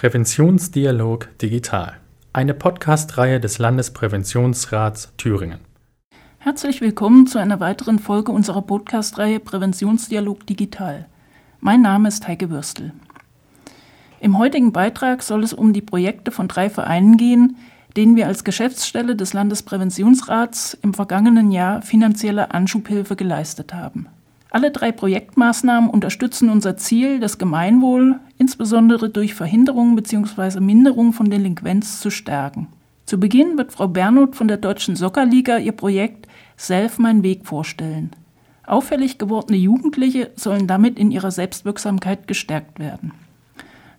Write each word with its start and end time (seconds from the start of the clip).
Präventionsdialog 0.00 1.28
Digital, 1.42 1.94
eine 2.32 2.54
Podcast-Reihe 2.54 3.40
des 3.40 3.58
Landespräventionsrats 3.58 5.12
Thüringen. 5.16 5.58
Herzlich 6.38 6.80
willkommen 6.80 7.26
zu 7.26 7.40
einer 7.40 7.58
weiteren 7.58 7.98
Folge 7.98 8.30
unserer 8.30 8.62
Podcast-Reihe 8.62 9.40
Präventionsdialog 9.40 10.46
Digital. 10.46 11.06
Mein 11.58 11.82
Name 11.82 12.06
ist 12.06 12.28
Heike 12.28 12.48
Würstel. 12.48 12.92
Im 14.20 14.38
heutigen 14.38 14.70
Beitrag 14.70 15.24
soll 15.24 15.42
es 15.42 15.52
um 15.52 15.72
die 15.72 15.82
Projekte 15.82 16.30
von 16.30 16.46
drei 16.46 16.70
Vereinen 16.70 17.16
gehen, 17.16 17.56
denen 17.96 18.14
wir 18.14 18.28
als 18.28 18.44
Geschäftsstelle 18.44 19.16
des 19.16 19.32
Landespräventionsrats 19.32 20.78
im 20.80 20.94
vergangenen 20.94 21.50
Jahr 21.50 21.82
finanzielle 21.82 22.52
Anschubhilfe 22.54 23.16
geleistet 23.16 23.74
haben. 23.74 24.06
Alle 24.50 24.70
drei 24.70 24.92
Projektmaßnahmen 24.92 25.90
unterstützen 25.90 26.50
unser 26.50 26.76
Ziel, 26.76 27.18
das 27.18 27.38
Gemeinwohl 27.38 28.20
insbesondere 28.38 29.10
durch 29.10 29.34
Verhinderung 29.34 29.96
bzw. 29.96 30.60
Minderung 30.60 31.12
von 31.12 31.28
Delinquenz 31.28 32.00
zu 32.00 32.10
stärken. 32.10 32.68
Zu 33.04 33.18
Beginn 33.18 33.58
wird 33.58 33.72
Frau 33.72 33.88
Bernot 33.88 34.36
von 34.36 34.48
der 34.48 34.58
Deutschen 34.58 34.96
Soccerliga 34.96 35.58
ihr 35.58 35.72
Projekt 35.72 36.28
Self 36.56 36.98
mein 36.98 37.22
Weg 37.22 37.46
vorstellen. 37.46 38.10
Auffällig 38.66 39.18
gewordene 39.18 39.56
Jugendliche 39.56 40.30
sollen 40.36 40.66
damit 40.66 40.98
in 40.98 41.10
ihrer 41.10 41.30
Selbstwirksamkeit 41.30 42.28
gestärkt 42.28 42.78
werden. 42.78 43.12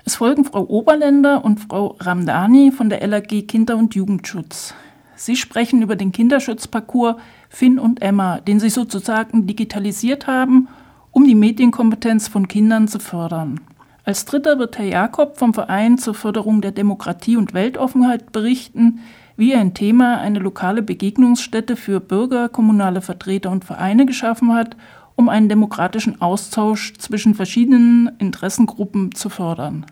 Es 0.05 0.15
folgen 0.15 0.45
Frau 0.45 0.63
Oberländer 0.67 1.43
und 1.43 1.59
Frau 1.59 1.95
Ramdani 1.99 2.71
von 2.71 2.89
der 2.89 3.05
LAG 3.07 3.47
Kinder- 3.47 3.77
und 3.77 3.95
Jugendschutz. 3.95 4.73
Sie 5.15 5.35
sprechen 5.35 5.81
über 5.81 5.95
den 5.95 6.11
Kinderschutzparcours 6.11 7.15
Finn 7.49 7.79
und 7.79 8.01
Emma, 8.01 8.39
den 8.39 8.59
sie 8.59 8.69
sozusagen 8.69 9.47
digitalisiert 9.47 10.27
haben, 10.27 10.67
um 11.11 11.25
die 11.25 11.35
Medienkompetenz 11.35 12.27
von 12.27 12.47
Kindern 12.47 12.87
zu 12.87 12.99
fördern. 12.99 13.59
Als 14.09 14.25
dritter 14.25 14.57
wird 14.57 14.79
Herr 14.79 14.87
Jakob 14.87 15.37
vom 15.37 15.53
Verein 15.53 15.99
zur 15.99 16.15
Förderung 16.15 16.61
der 16.61 16.71
Demokratie 16.71 17.37
und 17.37 17.53
Weltoffenheit 17.53 18.31
berichten, 18.31 19.01
wie 19.37 19.51
er 19.51 19.59
ein 19.59 19.75
Thema 19.75 20.17
eine 20.17 20.39
lokale 20.39 20.81
Begegnungsstätte 20.81 21.75
für 21.75 21.99
Bürger, 21.99 22.49
kommunale 22.49 23.01
Vertreter 23.01 23.51
und 23.51 23.65
Vereine 23.65 24.07
geschaffen 24.07 24.51
hat, 24.51 24.75
um 25.13 25.29
einen 25.29 25.47
demokratischen 25.47 26.23
Austausch 26.23 26.95
zwischen 26.97 27.35
verschiedenen 27.35 28.09
Interessengruppen 28.17 29.13
zu 29.13 29.29
fördern. 29.29 29.85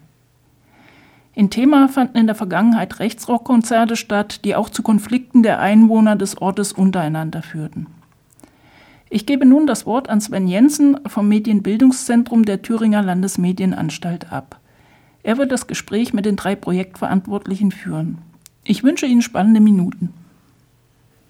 In 1.36 1.52
Thema 1.52 1.88
fanden 1.88 2.18
in 2.18 2.26
der 2.26 2.36
Vergangenheit 2.36 2.98
Rechtsrockkonzerte 2.98 3.96
statt, 3.96 4.46
die 4.46 4.56
auch 4.56 4.72
zu 4.72 4.82
Konflikten 4.82 5.44
der 5.44 5.60
Einwohner 5.60 6.16
des 6.16 6.42
Ortes 6.42 6.74
untereinander 6.74 7.44
führten. 7.44 7.86
Ich 9.10 9.26
gebe 9.26 9.46
nun 9.46 9.68
das 9.68 9.86
Wort 9.86 10.10
an 10.10 10.20
Sven 10.20 10.48
Jensen 10.48 10.98
vom 11.08 11.30
Medienbildungszentrum 11.30 12.44
der 12.44 12.62
Thüringer 12.62 13.02
Landesmedienanstalt 13.02 14.32
ab. 14.32 14.60
Er 15.24 15.38
wird 15.38 15.52
das 15.52 15.68
Gespräch 15.68 16.14
mit 16.14 16.26
den 16.26 16.36
drei 16.36 16.56
Projektverantwortlichen 16.56 17.72
führen. 17.72 18.20
Ich 18.64 18.84
wünsche 18.84 19.06
Ihnen 19.06 19.22
spannende 19.22 19.62
Minuten. 19.62 20.14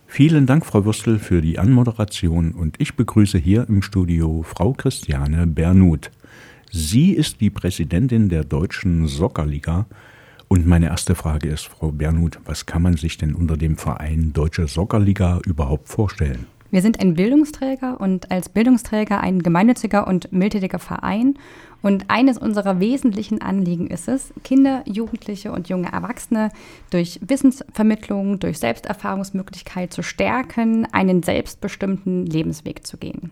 Vielen 0.07 0.45
Dank, 0.45 0.65
Frau 0.65 0.85
Würstel, 0.85 1.19
für 1.19 1.41
die 1.41 1.59
Anmoderation 1.59 2.53
und 2.53 2.75
ich 2.79 2.95
begrüße 2.95 3.37
hier 3.37 3.67
im 3.67 3.81
Studio 3.81 4.41
Frau 4.43 4.73
Christiane 4.73 5.45
Bernut. 5.45 6.09
Sie 6.71 7.11
ist 7.11 7.41
die 7.41 7.49
Präsidentin 7.49 8.29
der 8.29 8.43
Deutschen 8.43 9.07
Soccerliga. 9.07 9.85
Und 10.47 10.65
meine 10.65 10.87
erste 10.87 11.13
Frage 11.13 11.49
ist, 11.49 11.65
Frau 11.65 11.91
Bernhut, 11.91 12.39
was 12.45 12.65
kann 12.65 12.81
man 12.81 12.95
sich 12.95 13.17
denn 13.17 13.35
unter 13.35 13.57
dem 13.57 13.77
Verein 13.77 14.31
Deutsche 14.33 14.67
Soccerliga 14.67 15.41
überhaupt 15.45 15.89
vorstellen? 15.89 16.47
Wir 16.69 16.81
sind 16.81 16.99
ein 16.99 17.13
Bildungsträger 17.13 17.99
und 18.01 18.29
als 18.29 18.49
Bildungsträger 18.49 19.21
ein 19.21 19.41
gemeinnütziger 19.41 20.05
und 20.05 20.31
mildtätiger 20.33 20.79
Verein. 20.79 21.35
Und 21.81 22.09
eines 22.09 22.37
unserer 22.37 22.79
wesentlichen 22.79 23.41
Anliegen 23.41 23.87
ist 23.87 24.07
es, 24.07 24.33
Kinder, 24.43 24.83
Jugendliche 24.85 25.51
und 25.51 25.69
junge 25.69 25.91
Erwachsene 25.91 26.51
durch 26.89 27.19
Wissensvermittlung, 27.25 28.39
durch 28.39 28.57
Selbsterfahrungsmöglichkeit 28.59 29.93
zu 29.93 30.01
stärken, 30.01 30.87
einen 30.91 31.23
selbstbestimmten 31.23 32.25
Lebensweg 32.25 32.85
zu 32.85 32.97
gehen. 32.97 33.31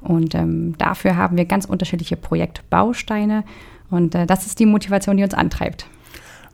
Und 0.00 0.34
ähm, 0.34 0.76
dafür 0.78 1.16
haben 1.16 1.36
wir 1.36 1.44
ganz 1.44 1.64
unterschiedliche 1.64 2.16
Projektbausteine. 2.16 3.44
Und 3.90 4.14
äh, 4.16 4.26
das 4.26 4.46
ist 4.46 4.58
die 4.58 4.66
Motivation, 4.66 5.16
die 5.16 5.22
uns 5.22 5.34
antreibt. 5.34 5.86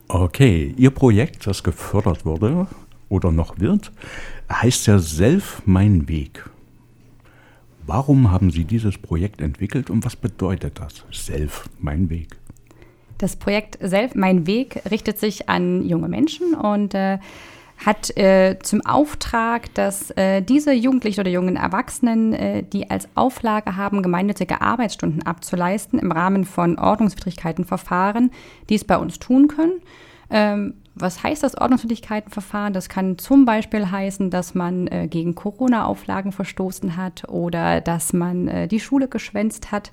Okay, 0.09 0.75
Ihr 0.77 0.91
Projekt, 0.91 1.47
das 1.47 1.63
gefördert 1.63 2.27
wurde 2.27 2.67
oder 3.09 3.33
noch 3.33 3.59
wird, 3.59 3.93
heißt 4.51 4.87
ja 4.87 4.99
Self 4.99 5.63
mein 5.65 6.09
Weg. 6.09 6.49
Warum 7.87 8.31
haben 8.31 8.51
Sie 8.51 8.65
dieses 8.65 8.99
Projekt 8.99 9.41
entwickelt 9.41 9.89
und 9.89 10.05
was 10.05 10.15
bedeutet 10.15 10.79
das? 10.79 11.05
Self 11.11 11.69
mein 11.79 12.11
Weg. 12.11 12.37
Das 13.17 13.37
Projekt 13.37 13.79
Self 13.83 14.15
mein 14.15 14.47
Weg 14.47 14.83
richtet 14.91 15.19
sich 15.19 15.49
an 15.49 15.83
junge 15.89 16.09
Menschen 16.09 16.55
und 16.55 16.95
äh, 16.95 17.19
hat 17.85 18.17
äh, 18.17 18.59
zum 18.63 18.85
Auftrag, 18.85 19.73
dass 19.75 20.11
äh, 20.13 20.43
diese 20.43 20.73
Jugendlichen 20.73 21.21
oder 21.21 21.31
jungen 21.31 21.57
Erwachsenen, 21.57 22.33
äh, 22.33 22.63
die 22.63 22.91
als 22.91 23.09
Auflage 23.15 23.77
haben, 23.77 24.03
gemeinnützige 24.03 24.61
Arbeitsstunden 24.61 25.23
abzuleisten 25.23 25.99
im 25.99 26.11
Rahmen 26.11 26.45
von 26.45 26.79
Ordnungswidrigkeitenverfahren, 26.79 28.33
dies 28.69 28.85
bei 28.85 28.97
uns 28.97 29.19
tun 29.19 29.49
können. 29.49 29.81
Ähm, 30.31 30.75
was 31.01 31.23
heißt 31.23 31.43
das 31.43 31.57
Ordnungswidrigkeitenverfahren? 31.57 32.73
Das 32.73 32.89
kann 32.89 33.19
zum 33.19 33.45
Beispiel 33.45 33.91
heißen, 33.91 34.31
dass 34.31 34.55
man 34.55 34.87
äh, 34.89 35.09
gegen 35.09 35.35
Corona-Auflagen 35.35 36.33
verstoßen 36.33 36.97
hat 36.97 37.29
oder 37.29 37.81
dass 37.81 38.13
man 38.13 38.49
äh, 38.49 38.69
die 38.69 38.81
Schule 38.81 39.09
geschwänzt 39.09 39.73
hat 39.73 39.93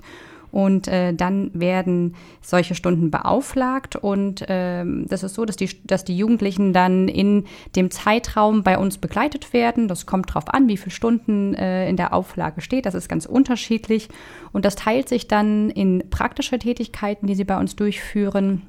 und 0.56 0.88
äh, 0.88 1.12
dann 1.12 1.50
werden 1.52 2.14
solche 2.40 2.74
Stunden 2.74 3.10
beauflagt. 3.10 3.96
Und 3.96 4.44
ähm, 4.48 5.06
das 5.06 5.22
ist 5.22 5.34
so, 5.34 5.44
dass 5.44 5.56
die, 5.56 5.68
dass 5.84 6.04
die 6.04 6.16
Jugendlichen 6.16 6.72
dann 6.72 7.08
in 7.08 7.44
dem 7.74 7.90
Zeitraum 7.90 8.62
bei 8.62 8.78
uns 8.78 8.98
begleitet 8.98 9.52
werden. 9.52 9.86
Das 9.86 10.06
kommt 10.06 10.30
darauf 10.30 10.48
an, 10.48 10.66
wie 10.68 10.76
viele 10.78 10.92
Stunden 10.92 11.54
äh, 11.54 11.88
in 11.88 11.96
der 11.96 12.14
Auflage 12.14 12.60
steht. 12.60 12.86
Das 12.86 12.94
ist 12.94 13.08
ganz 13.08 13.26
unterschiedlich. 13.26 14.08
Und 14.52 14.64
das 14.64 14.76
teilt 14.76 15.10
sich 15.10 15.28
dann 15.28 15.68
in 15.68 16.08
praktische 16.08 16.58
Tätigkeiten, 16.58 17.26
die 17.26 17.34
sie 17.34 17.44
bei 17.44 17.58
uns 17.58 17.76
durchführen. 17.76 18.62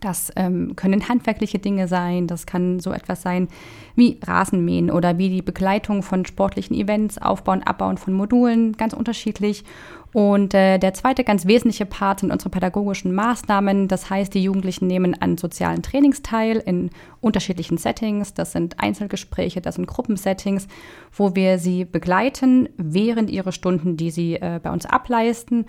Das 0.00 0.32
ähm, 0.36 0.74
können 0.76 1.08
handwerkliche 1.08 1.58
Dinge 1.58 1.88
sein, 1.88 2.26
das 2.26 2.46
kann 2.46 2.80
so 2.80 2.92
etwas 2.92 3.22
sein 3.22 3.48
wie 3.94 4.18
Rasenmähen 4.22 4.90
oder 4.90 5.18
wie 5.18 5.28
die 5.28 5.42
Begleitung 5.42 6.02
von 6.02 6.24
sportlichen 6.24 6.74
Events, 6.74 7.18
Aufbauen, 7.18 7.62
Abbauen 7.62 7.98
von 7.98 8.14
Modulen, 8.14 8.72
ganz 8.76 8.94
unterschiedlich. 8.94 9.64
Und 10.12 10.52
äh, 10.52 10.78
der 10.78 10.92
zweite 10.92 11.24
ganz 11.24 11.46
wesentliche 11.46 11.86
Part 11.86 12.20
sind 12.20 12.30
unsere 12.30 12.50
pädagogischen 12.50 13.14
Maßnahmen. 13.14 13.88
Das 13.88 14.10
heißt, 14.10 14.34
die 14.34 14.42
Jugendlichen 14.42 14.86
nehmen 14.86 15.14
an 15.20 15.38
sozialen 15.38 15.82
Trainings 15.82 16.20
teil 16.20 16.58
in 16.58 16.90
unterschiedlichen 17.22 17.78
Settings. 17.78 18.34
Das 18.34 18.52
sind 18.52 18.78
Einzelgespräche, 18.78 19.62
das 19.62 19.76
sind 19.76 19.86
Gruppensettings, 19.86 20.68
wo 21.16 21.34
wir 21.34 21.58
sie 21.58 21.86
begleiten 21.86 22.68
während 22.76 23.30
ihrer 23.30 23.52
Stunden, 23.52 23.96
die 23.96 24.10
sie 24.10 24.34
äh, 24.34 24.60
bei 24.62 24.70
uns 24.70 24.84
ableisten. 24.84 25.64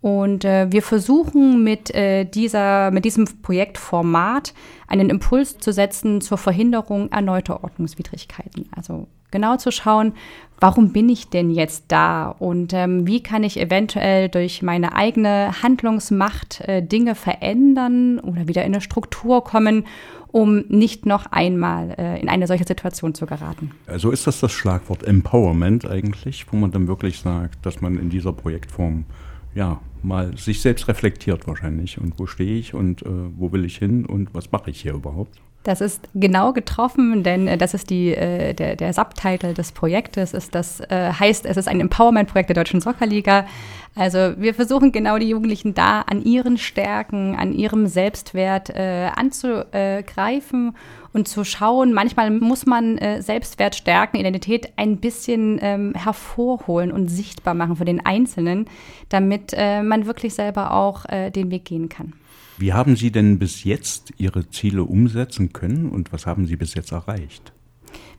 Und 0.00 0.44
äh, 0.44 0.70
wir 0.70 0.82
versuchen 0.82 1.64
mit, 1.64 1.92
äh, 1.94 2.24
dieser, 2.24 2.90
mit 2.92 3.04
diesem 3.04 3.26
Projektformat 3.42 4.54
einen 4.86 5.10
Impuls 5.10 5.58
zu 5.58 5.72
setzen 5.72 6.20
zur 6.20 6.38
Verhinderung 6.38 7.10
erneuter 7.10 7.64
Ordnungswidrigkeiten. 7.64 8.68
Also 8.74 9.08
genau 9.32 9.56
zu 9.56 9.72
schauen, 9.72 10.12
warum 10.60 10.92
bin 10.92 11.08
ich 11.08 11.28
denn 11.30 11.50
jetzt 11.50 11.84
da 11.88 12.28
und 12.28 12.72
ähm, 12.72 13.06
wie 13.06 13.22
kann 13.22 13.42
ich 13.42 13.58
eventuell 13.58 14.28
durch 14.28 14.62
meine 14.62 14.94
eigene 14.94 15.62
Handlungsmacht 15.62 16.60
äh, 16.62 16.82
Dinge 16.82 17.14
verändern 17.14 18.20
oder 18.20 18.48
wieder 18.48 18.64
in 18.64 18.74
eine 18.74 18.80
Struktur 18.80 19.42
kommen, 19.42 19.84
um 20.28 20.64
nicht 20.68 21.06
noch 21.06 21.26
einmal 21.26 21.94
äh, 21.98 22.20
in 22.20 22.28
eine 22.28 22.46
solche 22.46 22.64
Situation 22.64 23.14
zu 23.14 23.26
geraten. 23.26 23.72
Also 23.86 24.10
ist 24.10 24.26
das 24.26 24.40
das 24.40 24.52
Schlagwort 24.52 25.02
Empowerment 25.02 25.86
eigentlich, 25.86 26.46
wo 26.52 26.56
man 26.56 26.70
dann 26.70 26.86
wirklich 26.86 27.18
sagt, 27.18 27.64
dass 27.66 27.80
man 27.80 27.98
in 27.98 28.10
dieser 28.10 28.32
Projektform 28.32 29.04
ja 29.54 29.80
mal 30.02 30.36
sich 30.36 30.60
selbst 30.60 30.88
reflektiert 30.88 31.46
wahrscheinlich 31.46 31.98
und 31.98 32.18
wo 32.18 32.26
stehe 32.26 32.58
ich 32.58 32.74
und 32.74 33.02
äh, 33.02 33.08
wo 33.36 33.52
will 33.52 33.64
ich 33.64 33.78
hin 33.78 34.06
und 34.06 34.32
was 34.34 34.52
mache 34.52 34.70
ich 34.70 34.80
hier 34.80 34.94
überhaupt? 34.94 35.40
Das 35.68 35.82
ist 35.82 36.08
genau 36.14 36.54
getroffen, 36.54 37.22
denn 37.22 37.46
äh, 37.46 37.58
das 37.58 37.74
ist 37.74 37.90
die, 37.90 38.14
äh, 38.14 38.54
der, 38.54 38.74
der 38.74 38.94
Subtitle 38.94 39.52
des 39.52 39.72
Projektes. 39.72 40.32
Ist 40.32 40.54
das 40.54 40.80
äh, 40.80 41.12
heißt, 41.12 41.44
es 41.44 41.58
ist 41.58 41.68
ein 41.68 41.78
Empowerment-Projekt 41.78 42.48
der 42.48 42.54
Deutschen 42.54 42.80
Soccerliga. 42.80 43.44
Also 43.94 44.32
wir 44.38 44.54
versuchen 44.54 44.92
genau 44.92 45.18
die 45.18 45.28
Jugendlichen 45.28 45.74
da 45.74 46.00
an 46.00 46.22
ihren 46.24 46.56
Stärken, 46.56 47.36
an 47.36 47.52
ihrem 47.52 47.86
Selbstwert 47.86 48.70
äh, 48.70 49.10
anzugreifen 49.14 50.74
und 51.12 51.28
zu 51.28 51.44
schauen. 51.44 51.92
Manchmal 51.92 52.30
muss 52.30 52.64
man 52.64 52.98
Selbstwert 53.18 53.74
stärken, 53.74 54.16
Identität 54.16 54.72
ein 54.76 54.96
bisschen 54.96 55.58
ähm, 55.60 55.92
hervorholen 55.94 56.92
und 56.92 57.08
sichtbar 57.08 57.52
machen 57.52 57.76
für 57.76 57.84
den 57.84 58.06
Einzelnen, 58.06 58.68
damit 59.08 59.54
man 59.56 60.06
wirklich 60.06 60.34
selber 60.34 60.72
auch 60.72 61.04
den 61.06 61.50
Weg 61.50 61.64
gehen 61.64 61.88
kann. 61.88 62.12
Wie 62.58 62.72
haben 62.72 62.96
Sie 62.96 63.12
denn 63.12 63.38
bis 63.38 63.62
jetzt 63.62 64.12
Ihre 64.18 64.50
Ziele 64.50 64.82
umsetzen 64.82 65.52
können 65.52 65.88
und 65.90 66.12
was 66.12 66.26
haben 66.26 66.46
Sie 66.46 66.56
bis 66.56 66.74
jetzt 66.74 66.90
erreicht? 66.90 67.52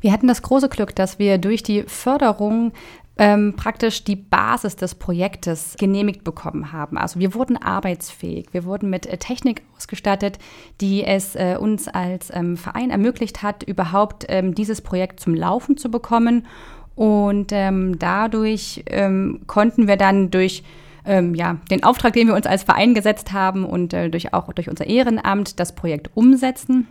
Wir 0.02 0.14
hatten 0.14 0.28
das 0.28 0.42
große 0.42 0.70
Glück, 0.70 0.96
dass 0.96 1.20
wir 1.20 1.38
durch 1.38 1.62
die 1.62 1.84
Förderung 1.84 2.72
ähm, 3.18 3.54
praktisch 3.58 4.06
die 4.06 4.16
Basis 4.16 4.78
des 4.78 4.96
Projektes 4.96 5.76
genehmigt 5.78 6.24
bekommen 6.24 6.72
haben. 6.72 6.98
Also 6.98 7.20
wir 7.20 7.34
wurden 7.34 7.58
arbeitsfähig, 7.58 8.48
wir 8.54 8.64
wurden 8.64 8.90
mit 8.90 9.06
äh, 9.08 9.18
Technik 9.18 9.64
ausgestattet, 9.76 10.40
die 10.80 11.04
es 11.04 11.36
äh, 11.36 11.58
uns 11.60 11.90
als 11.90 12.34
ähm, 12.34 12.56
Verein 12.56 12.92
ermöglicht 12.92 13.44
hat, 13.44 13.64
überhaupt 13.64 14.26
ähm, 14.30 14.56
dieses 14.56 14.80
Projekt 14.80 15.20
zum 15.20 15.36
Laufen 15.36 15.76
zu 15.76 15.92
bekommen. 15.92 16.48
Und 16.96 17.52
ähm, 17.52 18.00
dadurch 18.00 18.86
ähm, 18.86 19.42
konnten 19.48 19.88
wir 19.88 19.98
dann 19.98 20.32
durch 20.32 20.64
ähm, 21.10 21.34
ja, 21.34 21.58
den 21.72 21.84
Auftrag, 21.84 22.14
den 22.14 22.28
wir 22.28 22.36
uns 22.36 22.46
als 22.46 22.64
Verein 22.64 22.94
gesetzt 22.94 23.34
haben 23.34 23.66
und 23.66 23.94
äh, 23.94 24.10
durch 24.10 24.34
auch 24.34 24.54
durch 24.54 24.70
unser 24.70 24.86
Ehrenamt 24.86 25.60
das 25.60 25.74
Projekt 25.74 26.12
umsetzen. 26.16 26.88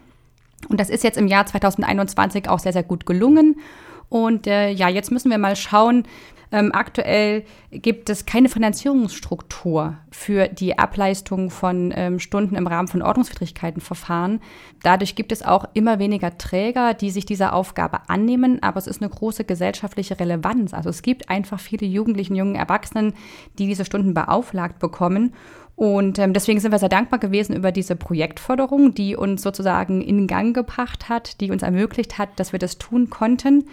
Und 0.68 0.80
das 0.80 0.90
ist 0.90 1.04
jetzt 1.04 1.16
im 1.16 1.28
Jahr 1.28 1.46
2021 1.46 2.48
auch 2.48 2.58
sehr, 2.58 2.72
sehr 2.72 2.82
gut 2.82 3.06
gelungen. 3.06 3.60
Und 4.08 4.46
äh, 4.46 4.70
ja, 4.70 4.88
jetzt 4.88 5.10
müssen 5.10 5.30
wir 5.30 5.38
mal 5.38 5.56
schauen. 5.56 6.04
Ähm, 6.50 6.70
aktuell 6.72 7.44
gibt 7.70 8.08
es 8.08 8.24
keine 8.24 8.48
Finanzierungsstruktur 8.48 9.98
für 10.10 10.48
die 10.48 10.78
Ableistung 10.78 11.50
von 11.50 11.92
ähm, 11.94 12.18
Stunden 12.18 12.56
im 12.56 12.66
Rahmen 12.66 12.88
von 12.88 13.02
Ordnungswidrigkeitenverfahren. 13.02 14.40
Dadurch 14.82 15.14
gibt 15.14 15.30
es 15.30 15.42
auch 15.42 15.66
immer 15.74 15.98
weniger 15.98 16.38
Träger, 16.38 16.94
die 16.94 17.10
sich 17.10 17.26
dieser 17.26 17.52
Aufgabe 17.52 18.08
annehmen, 18.08 18.62
aber 18.62 18.78
es 18.78 18.86
ist 18.86 19.02
eine 19.02 19.10
große 19.10 19.44
gesellschaftliche 19.44 20.18
Relevanz. 20.18 20.72
Also 20.72 20.88
es 20.88 21.02
gibt 21.02 21.28
einfach 21.28 21.60
viele 21.60 21.86
Jugendlichen, 21.86 22.34
jungen 22.34 22.54
Erwachsenen, 22.54 23.12
die 23.58 23.66
diese 23.66 23.84
Stunden 23.84 24.14
beauflagt 24.14 24.78
bekommen. 24.78 25.34
Und 25.76 26.18
ähm, 26.18 26.32
deswegen 26.32 26.60
sind 26.60 26.72
wir 26.72 26.78
sehr 26.78 26.88
dankbar 26.88 27.20
gewesen 27.20 27.54
über 27.54 27.72
diese 27.72 27.94
Projektförderung, 27.94 28.94
die 28.94 29.16
uns 29.16 29.42
sozusagen 29.42 30.00
in 30.00 30.26
Gang 30.26 30.54
gebracht 30.54 31.10
hat, 31.10 31.40
die 31.42 31.50
uns 31.50 31.62
ermöglicht 31.62 32.16
hat, 32.16 32.30
dass 32.36 32.52
wir 32.52 32.58
das 32.58 32.78
tun 32.78 33.10
konnten. 33.10 33.64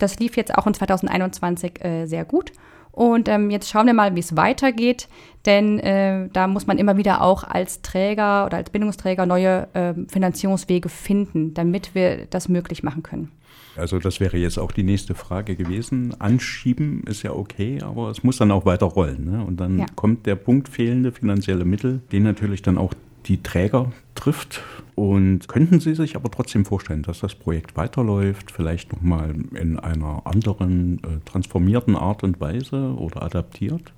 Das 0.00 0.18
lief 0.18 0.36
jetzt 0.36 0.56
auch 0.56 0.66
in 0.66 0.74
2021 0.74 1.84
äh, 1.84 2.06
sehr 2.06 2.24
gut. 2.24 2.52
Und 2.92 3.28
ähm, 3.28 3.50
jetzt 3.50 3.70
schauen 3.70 3.86
wir 3.86 3.94
mal, 3.94 4.16
wie 4.16 4.20
es 4.20 4.36
weitergeht, 4.36 5.08
denn 5.46 5.78
äh, 5.78 6.28
da 6.32 6.48
muss 6.48 6.66
man 6.66 6.76
immer 6.76 6.96
wieder 6.96 7.22
auch 7.22 7.44
als 7.44 7.82
Träger 7.82 8.46
oder 8.46 8.56
als 8.56 8.70
Bindungsträger 8.70 9.26
neue 9.26 9.68
äh, 9.74 9.94
Finanzierungswege 10.08 10.88
finden, 10.88 11.54
damit 11.54 11.94
wir 11.94 12.26
das 12.26 12.48
möglich 12.48 12.82
machen 12.82 13.02
können. 13.04 13.30
Also 13.76 13.98
das 13.98 14.18
wäre 14.18 14.36
jetzt 14.36 14.58
auch 14.58 14.72
die 14.72 14.82
nächste 14.82 15.14
Frage 15.14 15.54
gewesen. 15.54 16.20
Anschieben 16.20 17.04
ist 17.04 17.22
ja 17.22 17.32
okay, 17.32 17.78
aber 17.82 18.10
es 18.10 18.24
muss 18.24 18.38
dann 18.38 18.50
auch 18.50 18.66
weiter 18.66 18.86
rollen. 18.86 19.24
Ne? 19.24 19.44
Und 19.44 19.58
dann 19.58 19.78
ja. 19.78 19.86
kommt 19.94 20.26
der 20.26 20.34
Punkt 20.34 20.68
fehlende 20.68 21.12
finanzielle 21.12 21.64
Mittel, 21.64 22.00
den 22.10 22.24
natürlich 22.24 22.62
dann 22.62 22.76
auch 22.76 22.92
die 23.26 23.42
Träger 23.42 23.92
trifft. 24.14 24.62
Und 24.94 25.48
könnten 25.48 25.80
Sie 25.80 25.94
sich 25.94 26.16
aber 26.16 26.30
trotzdem 26.30 26.64
vorstellen, 26.64 27.02
dass 27.02 27.20
das 27.20 27.34
Projekt 27.34 27.76
weiterläuft, 27.76 28.50
vielleicht 28.50 28.92
nochmal 28.92 29.34
in 29.54 29.78
einer 29.78 30.22
anderen, 30.26 30.98
äh, 30.98 31.24
transformierten 31.24 31.96
Art 31.96 32.22
und 32.22 32.40
Weise 32.40 32.94
oder 32.96 33.22
adaptiert? 33.22 33.92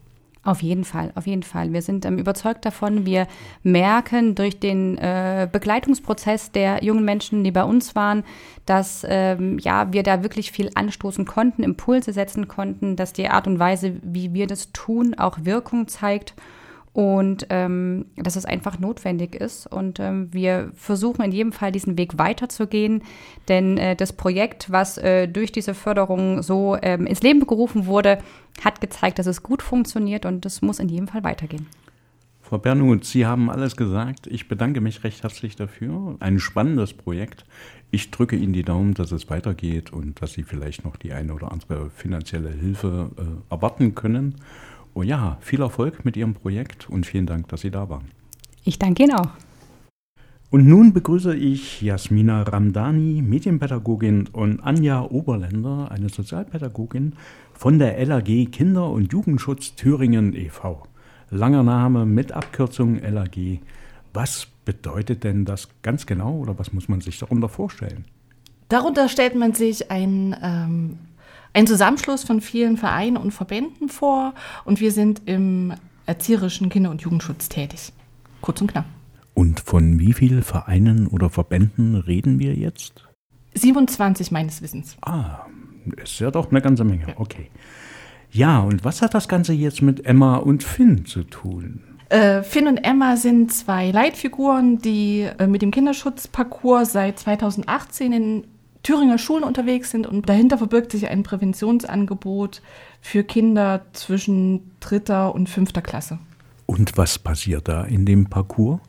Auf 0.45 0.61
jeden 0.61 0.85
Fall, 0.85 1.13
auf 1.15 1.29
jeden 1.29 1.45
Fall. 1.45 1.73
Wir 1.73 1.83
sind 1.83 2.05
ähm, 2.05 2.19
überzeugt 2.19 2.65
davon. 2.65 3.07
Wir 3.07 3.29
merken 3.63 4.35
durch 4.35 4.59
den 4.59 4.99
äh, 4.99 5.49
Begleitungsprozess 5.51 6.51
der 6.51 6.83
jungen 6.83 7.05
Menschen, 7.05 7.45
die 7.45 7.53
bei 7.53 7.63
uns 7.63 7.95
waren, 7.95 8.25
dass 8.67 9.07
ähm, 9.09 9.59
ja, 9.61 9.93
wir 9.93 10.03
da 10.03 10.25
wirklich 10.25 10.51
viel 10.51 10.71
anstoßen 10.75 11.27
konnten, 11.27 11.63
Impulse 11.63 12.13
setzen 12.13 12.49
konnten, 12.49 12.97
dass 12.97 13.13
die 13.13 13.29
Art 13.29 13.47
und 13.47 13.61
Weise, 13.61 13.95
wie 14.03 14.35
wir 14.35 14.49
das 14.49 14.73
tun, 14.73 15.15
auch 15.15 15.39
Wirkung 15.45 15.87
zeigt 15.87 16.35
und 16.93 17.47
ähm, 17.49 18.07
dass 18.17 18.37
es 18.37 18.45
einfach 18.45 18.79
notwendig 18.79 19.35
ist. 19.35 19.67
Und 19.67 19.99
ähm, 19.99 20.29
wir 20.33 20.71
versuchen 20.75 21.25
in 21.25 21.33
jedem 21.33 21.53
Fall 21.53 21.73
diesen 21.73 21.97
Weg 21.97 22.19
weiterzugehen, 22.19 23.03
denn 23.49 23.79
äh, 23.79 23.97
das 23.97 24.13
Projekt, 24.13 24.71
was 24.71 24.99
äh, 24.99 25.27
durch 25.27 25.53
diese 25.53 25.75
Förderung 25.75 26.43
so 26.43 26.77
ähm, 26.83 27.07
ins 27.07 27.23
Leben 27.23 27.41
gerufen 27.47 27.87
wurde, 27.87 28.19
hat 28.63 28.81
gezeigt, 28.81 29.19
dass 29.19 29.27
es 29.27 29.43
gut 29.43 29.63
funktioniert 29.63 30.27
und 30.27 30.45
es 30.45 30.61
muss 30.61 30.79
in 30.79 30.89
jedem 30.89 31.09
Fall 31.09 31.25
weitergehen. 31.25 31.67
Frau 32.43 32.59
Bernhut, 32.59 33.07
Sie 33.07 33.25
haben 33.25 33.49
alles 33.49 33.77
gesagt. 33.77 34.27
Ich 34.27 34.47
bedanke 34.47 34.83
mich 34.83 35.05
recht 35.05 35.23
herzlich 35.23 35.57
dafür. 35.57 36.17
Ein 36.21 36.39
spannendes 36.39 36.93
Projekt. 36.93 37.47
Ich 37.91 38.11
drücke 38.11 38.37
Ihnen 38.37 38.53
die 38.53 38.63
Daumen, 38.63 38.93
dass 38.93 39.11
es 39.11 39.31
weitergeht 39.31 39.91
und 39.91 40.21
dass 40.21 40.35
Sie 40.35 40.43
vielleicht 40.43 40.85
noch 40.85 40.97
die 40.97 41.15
eine 41.15 41.33
oder 41.33 41.51
andere 41.51 41.89
finanzielle 41.89 42.51
Hilfe 42.51 43.11
äh, 43.17 43.53
erwarten 43.55 43.95
können. 43.95 44.35
Oh 44.95 45.03
ja, 45.03 45.39
viel 45.41 45.61
Erfolg 45.61 46.05
mit 46.05 46.17
Ihrem 46.17 46.35
Projekt 46.35 46.89
und 46.91 47.07
vielen 47.07 47.27
Dank, 47.27 47.49
dass 47.49 47.63
Sie 47.63 47.71
da 47.71 47.89
waren. 47.89 48.11
Ich 48.65 48.79
danke 48.79 49.05
Ihnen 49.05 49.15
auch. 49.15 49.31
Und 50.51 50.67
nun 50.67 50.93
begrüße 50.93 51.35
ich 51.35 51.81
Jasmina 51.81 52.43
Ramdani, 52.43 53.23
Medienpädagogin, 53.23 54.29
und 54.33 54.61
Anja 54.61 55.01
Oberländer, 55.01 55.91
eine 55.91 56.11
Sozialpädagogin 56.11 57.15
von 57.55 57.79
der 57.79 58.05
LAG 58.05 58.51
Kinder- 58.53 58.91
und 58.91 59.11
Jugendschutz 59.11 59.75
Thüringen 59.77 60.35
e.V. 60.35 60.83
Langer 61.31 61.63
Name 61.63 62.05
mit 62.05 62.33
Abkürzung 62.33 63.01
LAG. 63.01 63.61
Was 64.13 64.47
bedeutet 64.67 65.25
denn 65.25 65.47
das 65.47 65.71
ganz 65.81 66.05
genau 66.05 66.37
oder 66.37 66.59
was 66.59 66.75
muss 66.75 66.87
man 66.87 67.01
sich 67.01 67.19
darunter 67.19 67.49
vorstellen? 67.49 68.05
Darunter 68.69 69.09
stellt 69.09 69.35
man 69.35 69.55
sich 69.55 69.91
ein 69.91 70.37
ähm, 70.43 70.99
ein 71.53 71.67
Zusammenschluss 71.67 72.25
von 72.25 72.41
vielen 72.41 72.77
Vereinen 72.77 73.17
und 73.17 73.33
Verbänden 73.33 73.89
vor 73.89 74.35
und 74.65 74.81
wir 74.81 74.93
sind 74.93 75.23
im 75.27 75.75
erzieherischen 76.07 76.69
Kinder- 76.69 76.91
und 76.91 77.03
Jugendschutz 77.03 77.49
tätig. 77.49 77.93
Kurz 78.41 78.61
und 78.61 78.73
knapp. 78.73 78.87
Und 79.35 79.61
von 79.61 79.99
wie 79.99 80.13
vielen 80.13 80.43
Vereinen 80.43 81.07
oder 81.07 81.31
Verbänden 81.31 81.95
reden 81.97 82.39
wir 82.39 82.55
jetzt? 82.55 83.05
27 83.55 84.31
meines 84.31 84.63
Wissens. 84.63 84.97
Ah, 85.03 85.47
ist 86.03 86.19
ja 86.21 86.31
doch 86.31 86.51
eine 86.51 86.61
ganze 86.61 86.85
Menge. 86.85 87.15
Okay. 87.17 87.51
Ja, 88.31 88.61
und 88.61 88.85
was 88.85 89.03
hat 89.03 89.15
das 89.15 89.29
Ganze 89.29 89.53
jetzt 89.53 89.83
mit 89.83 90.07
Emma 90.07 90.37
und 90.37 90.63
Finn 90.63 91.05
zu 91.05 91.23
tun? 91.25 91.83
Äh, 92.09 92.43
Finn 92.43 92.67
und 92.67 92.79
Emma 92.79 93.17
sind 93.17 93.53
zwei 93.53 93.91
Leitfiguren, 93.91 94.79
die 94.79 95.29
äh, 95.39 95.47
mit 95.47 95.63
dem 95.63 95.71
Kinderschutzparcours 95.71 96.93
seit 96.93 97.19
2018 97.19 98.13
in 98.13 98.45
Thüringer 98.83 99.19
Schulen 99.19 99.45
unterwegs 99.45 99.91
sind 99.91 100.07
und 100.07 100.29
dahinter 100.29 100.59
verbirgt 100.59 100.93
sich 100.93 101.09
ein 101.09 101.23
Präventionsangebot 101.23 102.63
für 103.01 103.23
Kinder 103.23 103.83
zwischen 103.93 104.73
dritter 104.81 105.35
und 105.35 105.49
fünfter 105.49 105.83
Klasse. 105.83 106.19
Und 106.67 106.97
was 106.97 107.19
passiert 107.19 107.69
da 107.69 107.85
in 107.85 108.07
dem 108.07 108.29
Parcours? 108.29 108.81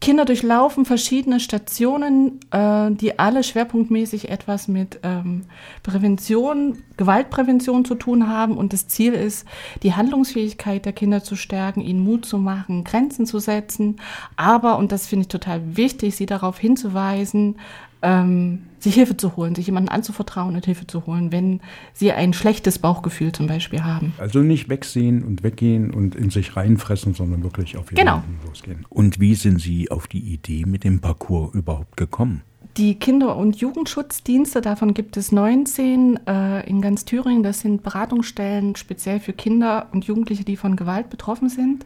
Kinder 0.00 0.24
durchlaufen 0.24 0.86
verschiedene 0.86 1.40
Stationen, 1.40 2.40
äh, 2.50 2.90
die 2.90 3.18
alle 3.18 3.44
schwerpunktmäßig 3.44 4.30
etwas 4.30 4.66
mit 4.66 5.00
ähm, 5.02 5.42
Prävention, 5.82 6.78
Gewaltprävention 6.96 7.84
zu 7.84 7.96
tun 7.96 8.26
haben. 8.26 8.56
Und 8.56 8.72
das 8.72 8.88
Ziel 8.88 9.12
ist, 9.12 9.46
die 9.82 9.92
Handlungsfähigkeit 9.92 10.86
der 10.86 10.94
Kinder 10.94 11.22
zu 11.22 11.36
stärken, 11.36 11.82
ihnen 11.82 12.00
Mut 12.00 12.24
zu 12.24 12.38
machen, 12.38 12.82
Grenzen 12.84 13.26
zu 13.26 13.38
setzen. 13.40 14.00
Aber, 14.36 14.78
und 14.78 14.90
das 14.90 15.06
finde 15.06 15.24
ich 15.24 15.28
total 15.28 15.76
wichtig, 15.76 16.16
sie 16.16 16.26
darauf 16.26 16.58
hinzuweisen, 16.58 17.56
ähm, 18.02 18.62
sich 18.78 18.94
Hilfe 18.94 19.16
zu 19.16 19.36
holen, 19.36 19.54
sich 19.54 19.66
jemandem 19.66 19.94
anzuvertrauen 19.94 20.54
und 20.54 20.64
Hilfe 20.64 20.86
zu 20.86 21.06
holen, 21.06 21.32
wenn 21.32 21.60
sie 21.92 22.12
ein 22.12 22.32
schlechtes 22.32 22.78
Bauchgefühl 22.78 23.32
zum 23.32 23.46
Beispiel 23.46 23.84
haben. 23.84 24.14
Also 24.18 24.40
nicht 24.40 24.68
wegsehen 24.68 25.22
und 25.22 25.42
weggehen 25.42 25.92
und 25.92 26.14
in 26.14 26.30
sich 26.30 26.56
reinfressen, 26.56 27.14
sondern 27.14 27.42
wirklich 27.42 27.76
auf 27.76 27.92
jemanden 27.92 28.36
genau. 28.36 28.48
losgehen. 28.48 28.86
Und 28.88 29.20
wie 29.20 29.34
sind 29.34 29.60
Sie 29.60 29.90
auf 29.90 30.08
die 30.08 30.32
Idee 30.32 30.64
mit 30.66 30.84
dem 30.84 31.00
Parcours 31.00 31.54
überhaupt 31.54 31.96
gekommen? 31.96 32.42
Die 32.76 32.94
Kinder- 32.94 33.36
und 33.36 33.56
Jugendschutzdienste, 33.56 34.60
davon 34.60 34.94
gibt 34.94 35.16
es 35.16 35.32
19 35.32 36.20
äh, 36.26 36.68
in 36.68 36.80
ganz 36.80 37.04
Thüringen. 37.04 37.42
Das 37.42 37.60
sind 37.60 37.82
Beratungsstellen 37.82 38.76
speziell 38.76 39.18
für 39.18 39.32
Kinder 39.32 39.88
und 39.92 40.04
Jugendliche, 40.04 40.44
die 40.44 40.56
von 40.56 40.76
Gewalt 40.76 41.10
betroffen 41.10 41.48
sind, 41.48 41.84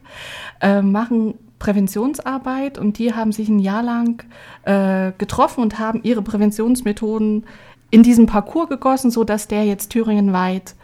äh, 0.61 0.83
machen 0.83 1.35
Präventionsarbeit 1.65 2.77
und 2.77 2.99
die 2.99 3.15
haben 3.15 3.33
sich 3.33 3.49
ein 3.49 3.59
Jahr 3.59 3.83
lang 3.83 4.23
äh, 4.65 5.13
getroffen 5.17 5.63
und 5.63 5.79
haben 5.79 6.01
ihre 6.03 6.21
Präventionsmethoden 6.21 7.47
in 7.91 8.03
diesen 8.03 8.27
Parcours 8.27 8.69
gegossen, 8.69 9.11
sodass 9.11 9.49
der 9.49 9.65
jetzt 9.65 9.89
thüringenweit 9.89 10.75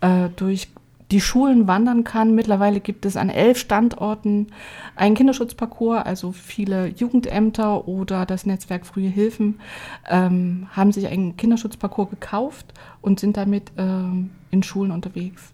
äh, 0.00 0.30
durch 0.34 0.68
die 1.12 1.20
Schulen 1.20 1.68
wandern 1.68 2.02
kann. 2.02 2.34
Mittlerweile 2.34 2.80
gibt 2.80 3.06
es 3.06 3.16
an 3.16 3.30
elf 3.30 3.58
Standorten 3.58 4.48
einen 4.96 5.14
Kinderschutzparcours, 5.14 6.04
also 6.04 6.32
viele 6.32 6.88
Jugendämter 6.88 7.86
oder 7.86 8.26
das 8.26 8.44
Netzwerk 8.44 8.86
Frühe 8.86 9.08
Hilfen 9.08 9.60
ähm, 10.08 10.66
haben 10.72 10.90
sich 10.90 11.06
einen 11.06 11.36
Kinderschutzparcours 11.36 12.10
gekauft 12.10 12.74
und 13.02 13.20
sind 13.20 13.36
damit 13.36 13.70
ähm, 13.78 14.30
in 14.50 14.64
Schulen 14.64 14.90
unterwegs. 14.90 15.52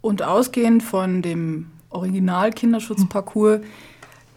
Und 0.00 0.22
ausgehend 0.22 0.82
von 0.82 1.22
dem 1.22 1.66
Original-Kinderschutzparcours 1.90 3.60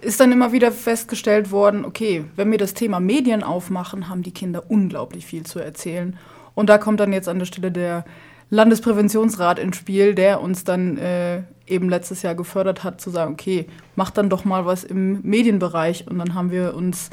ist 0.01 0.19
dann 0.19 0.31
immer 0.31 0.51
wieder 0.51 0.71
festgestellt 0.71 1.51
worden, 1.51 1.85
okay, 1.85 2.25
wenn 2.35 2.51
wir 2.51 2.57
das 2.57 2.73
Thema 2.73 2.99
Medien 2.99 3.43
aufmachen, 3.43 4.09
haben 4.09 4.21
die 4.21 4.31
Kinder 4.31 4.63
unglaublich 4.67 5.25
viel 5.25 5.43
zu 5.43 5.59
erzählen. 5.59 6.17
Und 6.55 6.69
da 6.69 6.77
kommt 6.77 6.99
dann 6.99 7.13
jetzt 7.13 7.29
an 7.29 7.39
der 7.39 7.45
Stelle 7.45 7.71
der 7.71 8.05
Landespräventionsrat 8.49 9.59
ins 9.59 9.77
Spiel, 9.77 10.13
der 10.13 10.41
uns 10.41 10.63
dann 10.63 10.97
äh, 10.97 11.41
eben 11.65 11.89
letztes 11.89 12.21
Jahr 12.21 12.35
gefördert 12.35 12.83
hat, 12.83 13.01
zu 13.01 13.09
sagen, 13.09 13.33
okay, 13.33 13.65
mach 13.95 14.11
dann 14.11 14.29
doch 14.29 14.45
mal 14.45 14.65
was 14.65 14.83
im 14.83 15.21
Medienbereich. 15.21 16.07
Und 16.07 16.19
dann 16.19 16.35
haben 16.35 16.51
wir 16.51 16.75
uns 16.75 17.09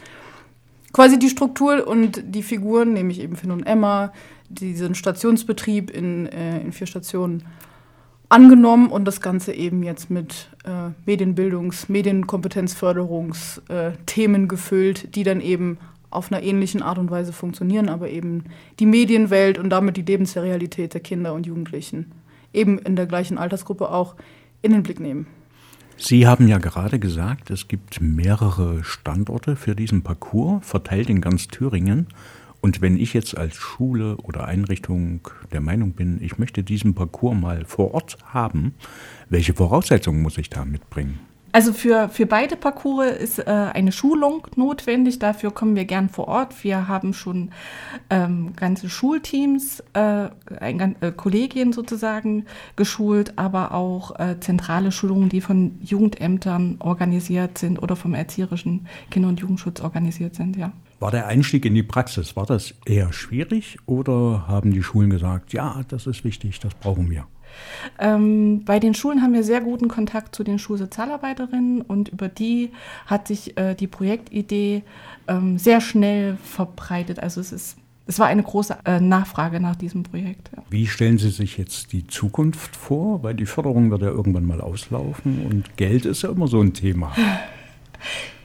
quasi 0.92 1.18
die 1.18 1.30
Struktur 1.30 1.86
und 1.86 2.22
die 2.24 2.42
Figuren, 2.42 2.92
nämlich 2.92 3.20
eben 3.20 3.36
Finn 3.36 3.52
und 3.52 3.62
Emma, 3.62 4.12
diesen 4.48 4.94
Stationsbetrieb 4.94 5.90
in, 5.90 6.26
äh, 6.26 6.60
in 6.60 6.72
vier 6.72 6.86
Stationen 6.88 7.44
angenommen 8.30 8.88
und 8.88 9.04
das 9.04 9.20
Ganze 9.20 9.52
eben 9.52 9.82
jetzt 9.82 10.08
mit 10.08 10.48
äh, 10.64 10.92
Medienbildungs-, 11.04 11.86
Medienkompetenzförderungsthemen 11.88 14.44
äh, 14.44 14.46
gefüllt, 14.46 15.14
die 15.14 15.24
dann 15.24 15.42
eben 15.42 15.76
auf 16.08 16.32
einer 16.32 16.42
ähnlichen 16.42 16.82
Art 16.82 16.98
und 16.98 17.10
Weise 17.10 17.32
funktionieren, 17.32 17.88
aber 17.88 18.08
eben 18.08 18.44
die 18.78 18.86
Medienwelt 18.86 19.58
und 19.58 19.70
damit 19.70 19.96
die 19.96 20.02
Lebensrealität 20.02 20.94
der 20.94 21.00
Kinder 21.00 21.34
und 21.34 21.46
Jugendlichen 21.46 22.12
eben 22.52 22.78
in 22.78 22.94
der 22.96 23.06
gleichen 23.06 23.38
Altersgruppe 23.38 23.90
auch 23.90 24.16
in 24.62 24.72
den 24.72 24.82
Blick 24.82 24.98
nehmen. 25.00 25.26
Sie 25.96 26.26
haben 26.26 26.48
ja 26.48 26.58
gerade 26.58 26.98
gesagt, 26.98 27.50
es 27.50 27.68
gibt 27.68 28.00
mehrere 28.00 28.82
Standorte 28.82 29.54
für 29.54 29.76
diesen 29.76 30.02
Parcours, 30.02 30.66
verteilt 30.66 31.08
in 31.10 31.20
ganz 31.20 31.46
Thüringen. 31.48 32.06
Und 32.60 32.82
wenn 32.82 32.98
ich 32.98 33.14
jetzt 33.14 33.36
als 33.36 33.56
Schule 33.56 34.16
oder 34.18 34.44
Einrichtung 34.44 35.20
der 35.52 35.60
Meinung 35.60 35.92
bin, 35.92 36.22
ich 36.22 36.38
möchte 36.38 36.62
diesen 36.62 36.94
Parcours 36.94 37.36
mal 37.36 37.64
vor 37.64 37.94
Ort 37.94 38.18
haben, 38.26 38.74
welche 39.28 39.54
Voraussetzungen 39.54 40.22
muss 40.22 40.36
ich 40.38 40.50
da 40.50 40.64
mitbringen? 40.64 41.20
Also 41.52 41.72
für, 41.72 42.08
für 42.08 42.26
beide 42.26 42.54
Parcours 42.54 43.10
ist 43.10 43.40
äh, 43.40 43.44
eine 43.44 43.90
Schulung 43.90 44.46
notwendig. 44.54 45.18
Dafür 45.18 45.50
kommen 45.50 45.74
wir 45.74 45.84
gern 45.84 46.08
vor 46.08 46.28
Ort. 46.28 46.62
Wir 46.62 46.86
haben 46.86 47.12
schon 47.12 47.50
ähm, 48.08 48.52
ganze 48.54 48.88
Schulteams, 48.88 49.82
äh, 49.94 50.28
ein, 50.60 50.96
äh, 51.00 51.10
Kollegien 51.10 51.72
sozusagen 51.72 52.46
geschult, 52.76 53.36
aber 53.36 53.74
auch 53.74 54.18
äh, 54.20 54.38
zentrale 54.38 54.92
Schulungen, 54.92 55.28
die 55.28 55.40
von 55.40 55.76
Jugendämtern 55.80 56.76
organisiert 56.78 57.58
sind 57.58 57.82
oder 57.82 57.96
vom 57.96 58.14
erzieherischen 58.14 58.86
Kinder- 59.10 59.28
und 59.28 59.40
Jugendschutz 59.40 59.80
organisiert 59.80 60.36
sind, 60.36 60.56
ja. 60.56 60.72
War 61.00 61.10
der 61.10 61.26
Einstieg 61.26 61.64
in 61.64 61.74
die 61.74 61.82
Praxis, 61.82 62.36
war 62.36 62.44
das 62.44 62.74
eher 62.84 63.12
schwierig 63.12 63.78
oder 63.86 64.46
haben 64.46 64.70
die 64.70 64.82
Schulen 64.82 65.08
gesagt, 65.08 65.54
ja, 65.54 65.82
das 65.88 66.06
ist 66.06 66.24
wichtig, 66.24 66.60
das 66.60 66.74
brauchen 66.74 67.10
wir? 67.10 67.26
Ähm, 67.98 68.64
bei 68.66 68.78
den 68.78 68.94
Schulen 68.94 69.22
haben 69.22 69.32
wir 69.32 69.42
sehr 69.42 69.62
guten 69.62 69.88
Kontakt 69.88 70.36
zu 70.36 70.44
den 70.44 70.58
Schulsozialarbeiterinnen 70.58 71.80
und 71.80 72.10
über 72.10 72.28
die 72.28 72.70
hat 73.06 73.26
sich 73.26 73.56
äh, 73.58 73.74
die 73.74 73.86
Projektidee 73.86 74.82
ähm, 75.26 75.58
sehr 75.58 75.80
schnell 75.80 76.36
verbreitet. 76.44 77.18
Also 77.18 77.40
es 77.40 77.50
ist 77.50 77.76
es 78.06 78.18
war 78.18 78.26
eine 78.26 78.42
große 78.42 78.76
äh, 78.86 78.98
Nachfrage 78.98 79.60
nach 79.60 79.76
diesem 79.76 80.02
Projekt. 80.02 80.50
Ja. 80.56 80.64
Wie 80.68 80.88
stellen 80.88 81.16
Sie 81.16 81.30
sich 81.30 81.56
jetzt 81.58 81.92
die 81.92 82.08
Zukunft 82.08 82.74
vor? 82.74 83.22
Weil 83.22 83.34
die 83.34 83.46
Förderung 83.46 83.92
wird 83.92 84.02
ja 84.02 84.08
irgendwann 84.08 84.46
mal 84.46 84.60
auslaufen 84.60 85.46
und 85.46 85.76
Geld 85.76 86.06
ist 86.06 86.22
ja 86.22 86.30
immer 86.30 86.48
so 86.48 86.60
ein 86.60 86.74
Thema. 86.74 87.12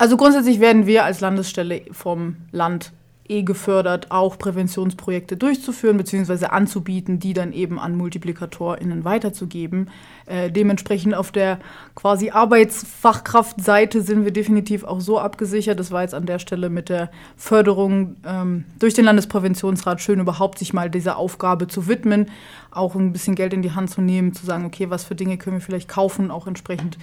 Also 0.00 0.16
grundsätzlich 0.16 0.60
werden 0.60 0.86
wir 0.86 1.04
als 1.04 1.20
Landesstelle 1.20 1.82
vom 1.92 2.36
Land 2.52 2.92
eh 3.28 3.42
gefördert, 3.42 4.10
auch 4.10 4.38
Präventionsprojekte 4.38 5.36
durchzuführen 5.36 5.98
bzw. 5.98 6.46
anzubieten, 6.46 7.18
die 7.18 7.34
dann 7.34 7.52
eben 7.52 7.78
an 7.78 7.98
MultiplikatorInnen 7.98 9.04
weiterzugeben. 9.04 9.90
Äh, 10.24 10.50
dementsprechend 10.50 11.14
auf 11.14 11.32
der 11.32 11.58
quasi 11.94 12.30
Arbeitsfachkraftseite 12.30 14.00
sind 14.00 14.24
wir 14.24 14.32
definitiv 14.32 14.84
auch 14.84 15.02
so 15.02 15.18
abgesichert. 15.18 15.78
Das 15.78 15.90
war 15.90 16.00
jetzt 16.00 16.14
an 16.14 16.24
der 16.24 16.38
Stelle 16.38 16.70
mit 16.70 16.88
der 16.88 17.10
Förderung 17.36 18.16
ähm, 18.24 18.64
durch 18.78 18.94
den 18.94 19.04
Landespräventionsrat 19.04 20.00
schön, 20.00 20.18
überhaupt 20.18 20.58
sich 20.58 20.72
mal 20.72 20.88
dieser 20.88 21.18
Aufgabe 21.18 21.68
zu 21.68 21.88
widmen, 21.88 22.30
auch 22.70 22.94
ein 22.94 23.12
bisschen 23.12 23.34
Geld 23.34 23.52
in 23.52 23.60
die 23.60 23.72
Hand 23.72 23.90
zu 23.90 24.00
nehmen, 24.00 24.32
zu 24.32 24.46
sagen, 24.46 24.64
okay, 24.64 24.88
was 24.88 25.04
für 25.04 25.14
Dinge 25.14 25.36
können 25.36 25.58
wir 25.58 25.62
vielleicht 25.62 25.90
kaufen, 25.90 26.30
auch 26.30 26.46
entsprechend 26.46 26.96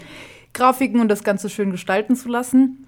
Grafiken 0.53 0.99
und 0.99 1.09
das 1.09 1.23
Ganze 1.23 1.51
schön 1.51 1.69
gestalten 1.69 2.15
zu 2.15 2.29
lassen. 2.29 2.86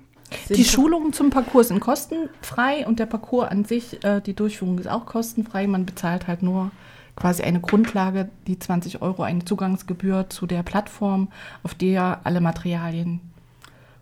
Die 0.50 0.63
Schulungen 0.63 1.13
zum 1.13 1.29
Parcours 1.29 1.69
sind 1.69 1.79
kostenfrei 1.79 2.86
und 2.88 3.00
der 3.00 3.05
Parcours 3.05 3.50
an 3.50 3.65
sich, 3.65 4.03
äh, 4.03 4.21
die 4.21 4.33
Durchführung 4.33 4.79
ist 4.79 4.88
auch 4.88 5.05
kostenfrei. 5.05 5.67
Man 5.67 5.86
bezahlt 5.86 6.27
halt 6.27 6.43
nur 6.43 6.71
quasi 7.15 7.43
eine 7.43 7.59
Grundlage, 7.59 8.29
die 8.48 8.57
20 8.57 9.01
Euro, 9.01 9.24
eine 9.24 9.45
Zugangsgebühr 9.45 10.29
zu 10.29 10.48
der 10.48 10.63
Plattform, 10.63 11.29
auf 11.63 11.74
der 11.74 12.21
alle 12.24 12.41
Materialien 12.41 13.19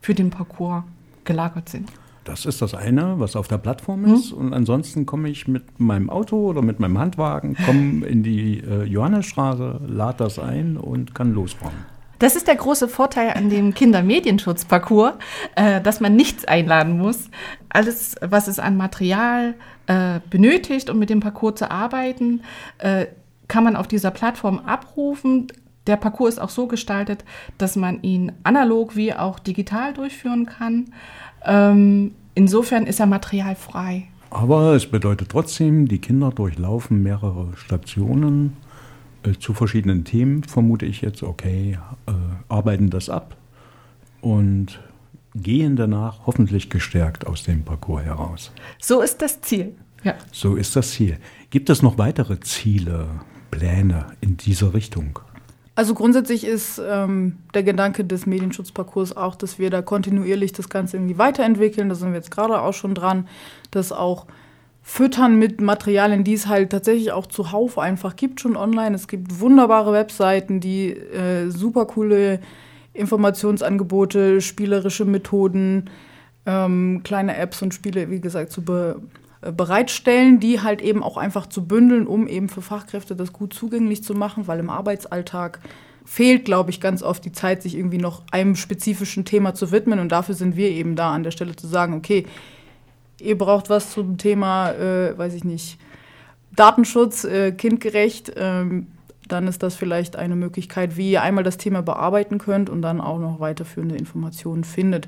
für 0.01 0.13
den 0.13 0.29
Parcours 0.29 0.83
gelagert 1.25 1.69
sind. 1.69 1.91
Das 2.23 2.45
ist 2.45 2.61
das 2.61 2.73
eine, 2.73 3.19
was 3.19 3.37
auf 3.37 3.47
der 3.47 3.57
Plattform 3.57 4.05
ist. 4.05 4.33
Mhm. 4.33 4.37
Und 4.37 4.53
ansonsten 4.53 5.05
komme 5.05 5.29
ich 5.29 5.47
mit 5.47 5.79
meinem 5.79 6.09
Auto 6.09 6.49
oder 6.49 6.61
mit 6.61 6.79
meinem 6.79 6.97
Handwagen, 6.97 7.55
komme 7.55 8.05
in 8.05 8.21
die 8.21 8.59
äh, 8.59 8.83
Johannesstraße, 8.83 9.79
lade 9.87 10.17
das 10.17 10.37
ein 10.37 10.75
und 10.75 11.15
kann 11.15 11.33
losfahren. 11.33 11.96
Das 12.19 12.35
ist 12.35 12.47
der 12.47 12.55
große 12.55 12.87
Vorteil 12.87 13.31
an 13.31 13.49
dem 13.49 13.73
Kindermedienschutzparcours, 13.73 15.13
äh, 15.55 15.81
dass 15.81 15.99
man 15.99 16.15
nichts 16.15 16.45
einladen 16.45 16.97
muss. 16.97 17.29
Alles, 17.69 18.15
was 18.21 18.47
es 18.47 18.59
an 18.59 18.77
Material 18.77 19.55
äh, 19.87 20.19
benötigt, 20.29 20.89
um 20.89 20.99
mit 20.99 21.09
dem 21.09 21.19
Parcours 21.19 21.55
zu 21.55 21.69
arbeiten, 21.69 22.41
äh, 22.79 23.07
kann 23.47 23.63
man 23.63 23.75
auf 23.75 23.87
dieser 23.87 24.11
Plattform 24.11 24.59
abrufen. 24.59 25.47
Der 25.85 25.95
Parcours 25.95 26.35
ist 26.35 26.39
auch 26.39 26.49
so 26.49 26.67
gestaltet, 26.67 27.23
dass 27.57 27.75
man 27.75 28.01
ihn 28.01 28.33
analog 28.43 28.95
wie 28.95 29.13
auch 29.13 29.39
digital 29.39 29.93
durchführen 29.93 30.45
kann. 30.45 30.85
Ähm, 31.45 32.13
insofern 32.35 32.85
ist 32.85 32.99
er 32.99 33.05
materialfrei. 33.05 34.07
Aber 34.29 34.73
es 34.73 34.85
bedeutet 34.85 35.29
trotzdem, 35.29 35.87
die 35.87 35.99
Kinder 35.99 36.31
durchlaufen 36.31 37.01
mehrere 37.01 37.53
Stationen 37.55 38.57
zu 39.39 39.53
verschiedenen 39.53 40.03
Themen, 40.03 40.43
vermute 40.43 40.85
ich 40.85 41.01
jetzt, 41.01 41.23
okay, 41.23 41.77
äh, 42.07 42.11
arbeiten 42.49 42.89
das 42.89 43.09
ab 43.09 43.35
und 44.21 44.79
gehen 45.35 45.75
danach 45.75 46.25
hoffentlich 46.25 46.69
gestärkt 46.69 47.27
aus 47.27 47.43
dem 47.43 47.63
Parcours 47.63 48.03
heraus. 48.03 48.51
So 48.79 49.01
ist 49.01 49.21
das 49.21 49.41
Ziel. 49.41 49.75
Ja. 50.03 50.15
So 50.31 50.55
ist 50.55 50.75
das 50.75 50.91
Ziel. 50.91 51.17
Gibt 51.49 51.69
es 51.69 51.81
noch 51.81 51.97
weitere 51.97 52.39
Ziele, 52.39 53.07
Pläne 53.51 54.07
in 54.21 54.37
dieser 54.37 54.73
Richtung? 54.73 55.19
Also 55.75 55.93
grundsätzlich 55.93 56.43
ist 56.43 56.81
ähm, 56.83 57.37
der 57.53 57.61
Gedanke 57.61 58.03
des 58.03 58.25
Medienschutzparcours 58.25 59.15
auch, 59.15 59.35
dass 59.35 59.59
wir 59.59 59.69
da 59.69 59.83
kontinuierlich 59.83 60.51
das 60.51 60.69
Ganze 60.69 60.97
irgendwie 60.97 61.19
weiterentwickeln. 61.19 61.89
Da 61.89 61.95
sind 61.95 62.09
wir 62.09 62.15
jetzt 62.15 62.31
gerade 62.31 62.59
auch 62.59 62.73
schon 62.73 62.95
dran, 62.95 63.27
dass 63.69 63.91
auch 63.91 64.25
füttern 64.89 65.37
mit 65.37 65.59
Materialien, 65.59 66.23
die 66.23 66.33
es 66.33 66.47
halt 66.47 66.69
tatsächlich 66.69 67.11
auch 67.11 67.25
zuhauf 67.25 67.77
einfach 67.77 68.15
gibt 68.15 68.39
schon 68.39 68.55
online. 68.55 68.95
Es 68.95 69.09
gibt 69.09 69.41
wunderbare 69.41 69.91
Webseiten, 69.91 70.61
die 70.61 70.91
äh, 70.91 71.49
super 71.49 71.85
coole 71.87 72.39
Informationsangebote, 72.93 74.39
spielerische 74.39 75.03
Methoden, 75.03 75.89
ähm, 76.45 77.01
kleine 77.03 77.35
Apps 77.35 77.61
und 77.61 77.73
Spiele, 77.73 78.09
wie 78.09 78.21
gesagt, 78.21 78.53
zu 78.53 78.63
be 78.63 79.01
äh, 79.41 79.51
bereitstellen, 79.51 80.39
die 80.39 80.61
halt 80.61 80.81
eben 80.81 81.03
auch 81.03 81.17
einfach 81.17 81.47
zu 81.47 81.67
bündeln, 81.67 82.07
um 82.07 82.25
eben 82.25 82.47
für 82.47 82.61
Fachkräfte 82.61 83.13
das 83.13 83.33
gut 83.33 83.53
zugänglich 83.53 84.05
zu 84.05 84.13
machen, 84.13 84.47
weil 84.47 84.59
im 84.59 84.69
Arbeitsalltag 84.69 85.59
fehlt, 86.05 86.45
glaube 86.45 86.69
ich, 86.69 86.79
ganz 86.79 87.03
oft 87.03 87.25
die 87.25 87.33
Zeit, 87.33 87.61
sich 87.61 87.75
irgendwie 87.75 87.97
noch 87.97 88.23
einem 88.31 88.55
spezifischen 88.55 89.25
Thema 89.25 89.53
zu 89.53 89.73
widmen. 89.73 89.99
Und 89.99 90.13
dafür 90.13 90.33
sind 90.33 90.55
wir 90.55 90.69
eben 90.69 90.95
da 90.95 91.11
an 91.11 91.23
der 91.23 91.31
Stelle 91.31 91.57
zu 91.57 91.67
sagen, 91.67 91.93
okay, 91.93 92.25
ihr 93.19 93.37
braucht 93.37 93.69
was 93.69 93.91
zum 93.91 94.17
Thema, 94.17 94.71
äh, 94.71 95.17
weiß 95.17 95.33
ich 95.33 95.43
nicht, 95.43 95.79
Datenschutz, 96.55 97.23
äh, 97.23 97.51
kindgerecht, 97.51 98.33
ähm, 98.35 98.87
dann 99.27 99.47
ist 99.47 99.61
das 99.61 99.75
vielleicht 99.75 100.15
eine 100.15 100.35
Möglichkeit, 100.35 100.97
wie 100.97 101.11
ihr 101.11 101.21
einmal 101.21 101.43
das 101.43 101.57
Thema 101.57 101.81
bearbeiten 101.81 102.37
könnt 102.37 102.69
und 102.69 102.81
dann 102.81 103.01
auch 103.01 103.19
noch 103.19 103.39
weiterführende 103.39 103.95
Informationen 103.95 104.63
findet. 104.63 105.07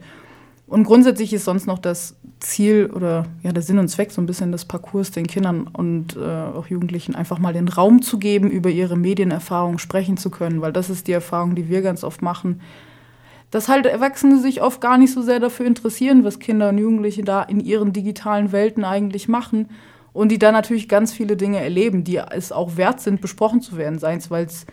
Und 0.67 0.83
grundsätzlich 0.83 1.33
ist 1.33 1.45
sonst 1.45 1.65
noch 1.65 1.79
das 1.79 2.15
Ziel 2.39 2.91
oder 2.93 3.25
ja 3.41 3.51
der 3.51 3.63
Sinn 3.63 3.79
und 3.79 3.87
Zweck 3.87 4.11
so 4.11 4.21
ein 4.21 4.27
bisschen 4.27 4.51
des 4.51 4.65
Parcours 4.65 5.09
den 5.09 5.25
Kindern 5.25 5.65
und 5.65 6.15
äh, 6.15 6.19
auch 6.19 6.67
Jugendlichen 6.67 7.15
einfach 7.15 7.39
mal 7.39 7.53
den 7.53 7.67
Raum 7.67 8.03
zu 8.03 8.19
geben, 8.19 8.51
über 8.51 8.69
ihre 8.69 8.95
Medienerfahrung 8.95 9.79
sprechen 9.79 10.17
zu 10.17 10.29
können, 10.29 10.61
weil 10.61 10.71
das 10.71 10.91
ist 10.91 11.07
die 11.07 11.11
Erfahrung, 11.11 11.55
die 11.55 11.69
wir 11.69 11.81
ganz 11.81 12.03
oft 12.03 12.21
machen 12.21 12.61
dass 13.51 13.67
halt 13.67 13.85
Erwachsene 13.85 14.39
sich 14.39 14.61
oft 14.61 14.81
gar 14.81 14.97
nicht 14.97 15.13
so 15.13 15.21
sehr 15.21 15.39
dafür 15.39 15.65
interessieren, 15.65 16.23
was 16.23 16.39
Kinder 16.39 16.69
und 16.69 16.77
Jugendliche 16.77 17.23
da 17.23 17.41
in 17.43 17.59
ihren 17.59 17.93
digitalen 17.93 18.51
Welten 18.51 18.83
eigentlich 18.83 19.27
machen 19.27 19.69
und 20.13 20.31
die 20.31 20.39
da 20.39 20.51
natürlich 20.51 20.87
ganz 20.89 21.11
viele 21.13 21.35
Dinge 21.37 21.59
erleben, 21.59 22.03
die 22.03 22.17
es 22.17 22.51
auch 22.51 22.77
wert 22.77 22.99
sind, 23.01 23.21
besprochen 23.21 23.61
zu 23.61 23.77
werden, 23.77 23.99
seien 23.99 24.19
es, 24.19 24.29
weil 24.29 24.45
es 24.45 24.65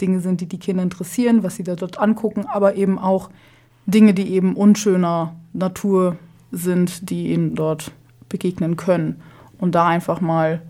Dinge 0.00 0.20
sind, 0.20 0.40
die 0.40 0.46
die 0.46 0.58
Kinder 0.58 0.82
interessieren, 0.82 1.42
was 1.42 1.56
sie 1.56 1.64
da 1.64 1.74
dort 1.74 1.98
angucken, 1.98 2.46
aber 2.46 2.76
eben 2.76 2.98
auch 2.98 3.30
Dinge, 3.86 4.14
die 4.14 4.30
eben 4.32 4.54
unschöner 4.54 5.34
Natur 5.52 6.16
sind, 6.52 7.10
die 7.10 7.32
ihnen 7.32 7.54
dort 7.54 7.92
begegnen 8.28 8.76
können. 8.76 9.20
Und 9.58 9.74
da 9.74 9.88
einfach 9.88 10.20
mal 10.20 10.62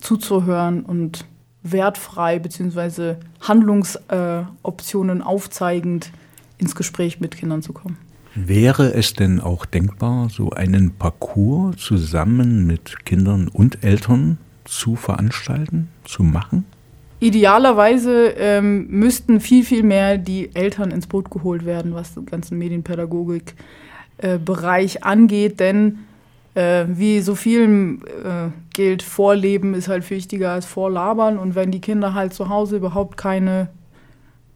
zuzuhören 0.00 0.82
und 0.82 1.24
wertfrei 1.62 2.38
bzw. 2.38 3.14
Handlungsoptionen 3.40 5.20
äh, 5.20 5.24
aufzeigend 5.24 6.10
ins 6.62 6.74
Gespräch 6.74 7.20
mit 7.20 7.36
Kindern 7.36 7.60
zu 7.62 7.74
kommen. 7.74 7.98
Wäre 8.34 8.94
es 8.94 9.12
denn 9.12 9.40
auch 9.40 9.66
denkbar, 9.66 10.30
so 10.30 10.48
einen 10.50 10.92
Parcours 10.92 11.76
zusammen 11.76 12.66
mit 12.66 13.04
Kindern 13.04 13.48
und 13.48 13.84
Eltern 13.84 14.38
zu 14.64 14.96
veranstalten, 14.96 15.90
zu 16.04 16.22
machen? 16.22 16.64
Idealerweise 17.20 18.28
ähm, 18.38 18.86
müssten 18.88 19.40
viel, 19.40 19.64
viel 19.64 19.82
mehr 19.82 20.16
die 20.16 20.48
Eltern 20.54 20.90
ins 20.90 21.06
Boot 21.06 21.30
geholt 21.30 21.66
werden, 21.66 21.92
was 21.94 22.14
den 22.14 22.24
ganzen 22.26 22.58
Medienpädagogik-Bereich 22.58 24.96
äh, 24.96 25.02
angeht, 25.02 25.60
denn 25.60 25.98
äh, 26.54 26.84
wie 26.88 27.20
so 27.20 27.34
vielen 27.34 28.02
äh, 28.02 28.50
gilt, 28.74 29.02
Vorleben 29.02 29.74
ist 29.74 29.88
halt 29.88 30.08
wichtiger 30.10 30.52
als 30.52 30.66
Vorlabern. 30.66 31.38
Und 31.38 31.54
wenn 31.54 31.70
die 31.70 31.80
Kinder 31.80 32.14
halt 32.14 32.34
zu 32.34 32.48
Hause 32.48 32.76
überhaupt 32.76 33.16
keine 33.16 33.68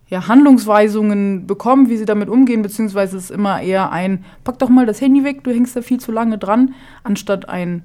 ja, 0.09 0.29
Handlungsweisungen 0.29 1.47
bekommen, 1.47 1.89
wie 1.89 1.97
sie 1.97 2.05
damit 2.05 2.29
umgehen, 2.29 2.63
beziehungsweise 2.63 3.17
es 3.17 3.25
ist 3.25 3.31
immer 3.31 3.61
eher 3.61 3.91
ein, 3.91 4.25
pack 4.45 4.59
doch 4.59 4.69
mal 4.69 4.87
das 4.87 5.01
Handy 5.01 5.25
weg, 5.25 5.43
du 5.43 5.51
hängst 5.51 5.75
da 5.75 5.83
viel 5.83 5.99
zu 5.99 6.13
lange 6.13 6.39
dran, 6.39 6.75
anstatt 7.03 7.49
ein 7.49 7.83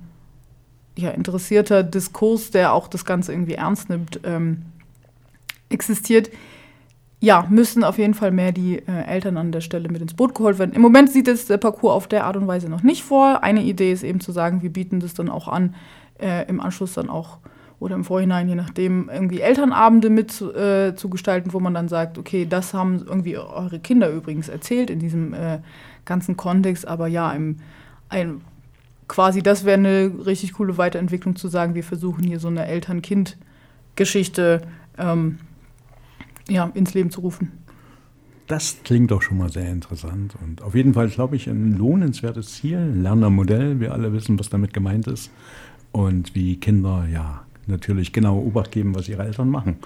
ja, 0.98 1.10
interessierter 1.10 1.84
Diskurs, 1.84 2.52
der 2.52 2.74
auch 2.74 2.88
das 2.88 3.06
Ganze 3.06 3.32
irgendwie 3.32 3.56
ernst 3.56 3.90
nimmt, 3.90 4.20
ähm, 4.24 4.64
existiert. 5.70 6.30
Ja, 7.20 7.46
müssen 7.50 7.84
auf 7.84 7.98
jeden 7.98 8.14
Fall 8.14 8.32
mehr 8.32 8.52
die 8.52 8.80
äh, 8.80 9.04
Eltern 9.08 9.38
an 9.38 9.52
der 9.52 9.62
Stelle 9.62 9.90
mit 9.90 10.02
ins 10.02 10.16
Boot 10.16 10.36
geholt 10.36 10.60
werden. 10.60 10.74
Im 10.74 10.82
Moment 10.82 11.12
sieht 11.12 11.28
es 11.28 11.46
der 11.46 11.58
Parcours 11.58 11.94
auf 11.94 12.08
der 12.08 12.26
Art 12.26 12.36
und 12.36 12.48
Weise 12.48 12.68
noch 12.68 12.84
nicht 12.84 13.04
vor. 13.04 13.44
Eine 13.44 13.64
Idee 13.64 13.92
ist 13.92 14.04
eben 14.04 14.20
zu 14.20 14.32
sagen, 14.32 14.62
wir 14.64 14.72
bieten 14.72 15.00
das 15.00 15.14
dann 15.14 15.30
auch 15.30 15.48
an, 15.48 15.76
äh, 16.20 16.48
im 16.48 16.60
Anschluss 16.60 16.94
dann 16.94 17.10
auch 17.10 17.38
oder 17.82 17.96
im 17.96 18.04
Vorhinein, 18.04 18.48
je 18.48 18.54
nachdem, 18.54 19.10
irgendwie 19.10 19.42
Elternabende 19.42 20.12
mit 20.12 20.40
äh, 20.40 20.94
zu 20.96 21.10
gestalten, 21.10 21.52
wo 21.52 21.60
man 21.60 21.74
dann 21.74 21.90
sagt, 21.90 22.20
okay, 22.20 22.46
das 22.48 22.76
haben 22.76 23.04
irgendwie 23.04 23.40
eure 23.40 23.80
Kinder 23.80 24.12
übrigens 24.12 24.50
erzählt 24.50 24.92
in 24.92 25.00
diesem 25.00 25.34
äh, 25.34 25.62
ganzen 26.06 26.38
Kontext, 26.38 26.88
aber 26.88 27.08
ja, 27.08 27.32
im, 27.32 27.58
ein, 28.08 28.42
quasi 29.08 29.42
das 29.42 29.66
wäre 29.66 29.80
eine 29.80 30.12
richtig 30.28 30.54
coole 30.54 30.78
Weiterentwicklung 30.78 31.36
zu 31.36 31.48
sagen, 31.48 31.74
wir 31.74 31.84
versuchen 31.84 32.24
hier 32.24 32.40
so 32.40 32.50
eine 32.50 32.68
Eltern-Kind-Geschichte 32.68 34.62
ähm, 35.00 35.40
ja, 36.48 36.70
ins 36.76 36.94
Leben 36.94 37.10
zu 37.10 37.22
rufen. 37.22 37.52
Das 38.46 38.78
klingt 38.84 39.10
doch 39.10 39.24
schon 39.24 39.40
mal 39.40 39.52
sehr 39.52 39.72
interessant 39.72 40.36
und 40.40 40.62
auf 40.62 40.76
jeden 40.76 40.94
Fall, 40.94 41.08
glaube 41.08 41.36
ich, 41.36 41.48
ein 41.48 41.76
lohnenswertes 41.80 42.58
Ziel, 42.58 42.78
Lernermodell. 42.78 43.80
Wir 43.80 43.92
alle 43.92 44.14
wissen, 44.14 44.38
was 44.38 44.50
damit 44.50 44.72
gemeint 44.72 45.08
ist 45.08 45.32
und 45.92 46.36
wie 46.36 46.58
Kinder 46.58 47.08
ja 47.12 47.44
natürlich 47.72 48.14
genau 48.14 48.38
Obacht 48.38 48.72
geben, 48.72 48.94
was 48.94 49.10
ihre 49.10 49.24
Eltern 49.24 49.50
machen. 49.50 49.78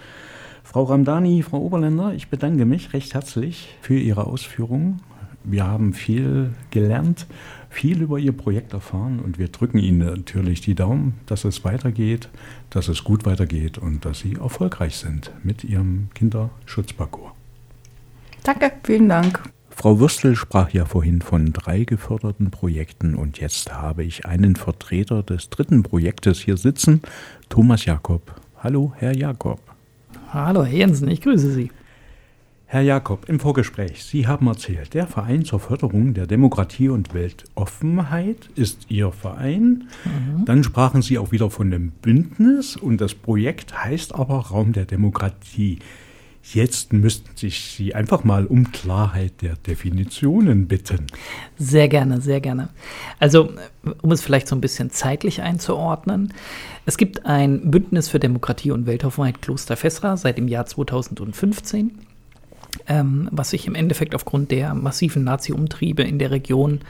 Frau 0.65 0.83
Ramdani, 0.83 1.43
Frau 1.43 1.59
Oberländer, 1.59 2.13
ich 2.13 2.27
bedanke 2.27 2.65
mich 2.65 2.91
recht 2.91 3.13
herzlich 3.13 3.77
für 3.81 3.97
Ihre 3.97 4.25
Ausführungen. 4.25 4.99
Wir 5.43 5.65
haben 5.65 5.93
viel 5.93 6.49
gelernt, 6.71 7.27
viel 7.69 8.01
über 8.01 8.17
Ihr 8.17 8.31
Projekt 8.31 8.73
erfahren 8.73 9.19
und 9.23 9.37
wir 9.37 9.47
drücken 9.47 9.77
Ihnen 9.77 9.99
natürlich 9.99 10.61
die 10.61 10.73
Daumen, 10.75 11.13
dass 11.27 11.45
es 11.45 11.63
weitergeht, 11.63 12.29
dass 12.71 12.87
es 12.87 13.03
gut 13.03 13.25
weitergeht 13.25 13.77
und 13.77 14.05
dass 14.05 14.19
Sie 14.19 14.33
erfolgreich 14.33 14.97
sind 14.97 15.31
mit 15.43 15.63
Ihrem 15.63 16.09
Kinderschutzparcours. 16.15 17.31
Danke, 18.43 18.71
vielen 18.83 19.07
Dank. 19.07 19.54
Frau 19.77 19.99
Würstel 19.99 20.37
sprach 20.37 20.69
ja 20.69 20.85
vorhin 20.85 21.21
von 21.21 21.51
drei 21.51 21.83
geförderten 21.83 22.49
Projekten 22.49 23.13
und 23.13 23.39
jetzt 23.39 23.73
habe 23.73 24.05
ich 24.05 24.25
einen 24.25 24.55
Vertreter 24.55 25.21
des 25.21 25.49
dritten 25.49 25.83
Projektes 25.83 26.39
hier 26.39 26.55
sitzen, 26.55 27.01
Thomas 27.49 27.83
Jakob. 27.83 28.39
Hallo, 28.63 28.93
Herr 28.95 29.15
Jakob. 29.15 29.59
Hallo, 30.31 30.63
Herr 30.63 30.77
Jensen, 30.77 31.09
ich 31.09 31.21
grüße 31.21 31.51
Sie. 31.51 31.71
Herr 32.67 32.81
Jakob, 32.81 33.27
im 33.29 33.39
Vorgespräch, 33.39 34.03
Sie 34.05 34.27
haben 34.27 34.47
erzählt, 34.47 34.93
der 34.93 35.07
Verein 35.07 35.43
zur 35.43 35.59
Förderung 35.59 36.13
der 36.13 36.25
Demokratie 36.25 36.89
und 36.89 37.13
Weltoffenheit 37.13 38.49
ist 38.55 38.89
Ihr 38.89 39.11
Verein. 39.11 39.89
Mhm. 40.05 40.45
Dann 40.45 40.63
sprachen 40.63 41.01
Sie 41.01 41.19
auch 41.19 41.31
wieder 41.31 41.51
von 41.51 41.69
dem 41.69 41.91
Bündnis 41.91 42.77
und 42.77 43.01
das 43.01 43.13
Projekt 43.13 43.83
heißt 43.83 44.15
aber 44.15 44.37
Raum 44.47 44.71
der 44.71 44.85
Demokratie. 44.85 45.79
Jetzt 46.53 46.93
müssten 46.93 47.35
sich 47.35 47.71
Sie 47.75 47.95
einfach 47.95 48.23
mal 48.23 48.45
um 48.45 48.71
Klarheit 48.71 49.41
der 49.41 49.55
Definitionen 49.55 50.67
bitten. 50.67 51.07
Sehr 51.57 51.87
gerne, 51.87 52.21
sehr 52.21 52.39
gerne. 52.39 52.69
Also, 53.19 53.49
um 54.01 54.11
es 54.11 54.21
vielleicht 54.21 54.47
so 54.47 54.55
ein 54.55 54.61
bisschen 54.61 54.91
zeitlich 54.91 55.41
einzuordnen. 55.41 56.33
Es 56.85 56.97
gibt 56.97 57.25
ein 57.25 57.71
Bündnis 57.71 58.09
für 58.09 58.19
Demokratie 58.19 58.71
und 58.71 58.85
Weltoffenheit 58.85 59.41
Kloster 59.41 59.75
Fessra 59.75 60.17
seit 60.17 60.37
dem 60.37 60.47
Jahr 60.47 60.67
2015, 60.67 61.91
ähm, 62.87 63.27
was 63.31 63.49
sich 63.49 63.65
im 63.65 63.73
Endeffekt 63.73 64.13
aufgrund 64.13 64.51
der 64.51 64.75
massiven 64.75 65.23
Nazi-Umtriebe 65.23 66.03
in 66.03 66.19
der 66.19 66.29
Region 66.29 66.81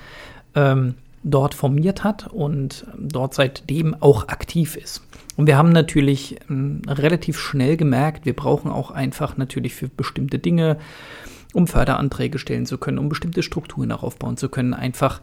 ähm, 0.53 0.95
dort 1.25 1.55
formiert 1.55 2.03
hat 2.03 2.27
und 2.27 2.85
dort 2.97 3.33
seitdem 3.33 3.95
auch 3.99 4.29
aktiv 4.29 4.77
ist. 4.77 5.01
Und 5.35 5.47
wir 5.47 5.57
haben 5.57 5.71
natürlich 5.71 6.37
ähm, 6.49 6.81
relativ 6.87 7.39
schnell 7.39 7.75
gemerkt, 7.75 8.25
wir 8.25 8.35
brauchen 8.35 8.71
auch 8.71 8.91
einfach 8.91 9.35
natürlich 9.35 9.73
für 9.73 9.89
bestimmte 9.89 10.39
Dinge, 10.39 10.77
um 11.53 11.67
Förderanträge 11.67 12.37
stellen 12.37 12.65
zu 12.65 12.77
können, 12.77 12.99
um 12.99 13.09
bestimmte 13.09 13.43
Strukturen 13.43 13.91
auch 13.91 14.03
aufbauen 14.03 14.37
zu 14.37 14.49
können, 14.49 14.73
einfach 14.73 15.19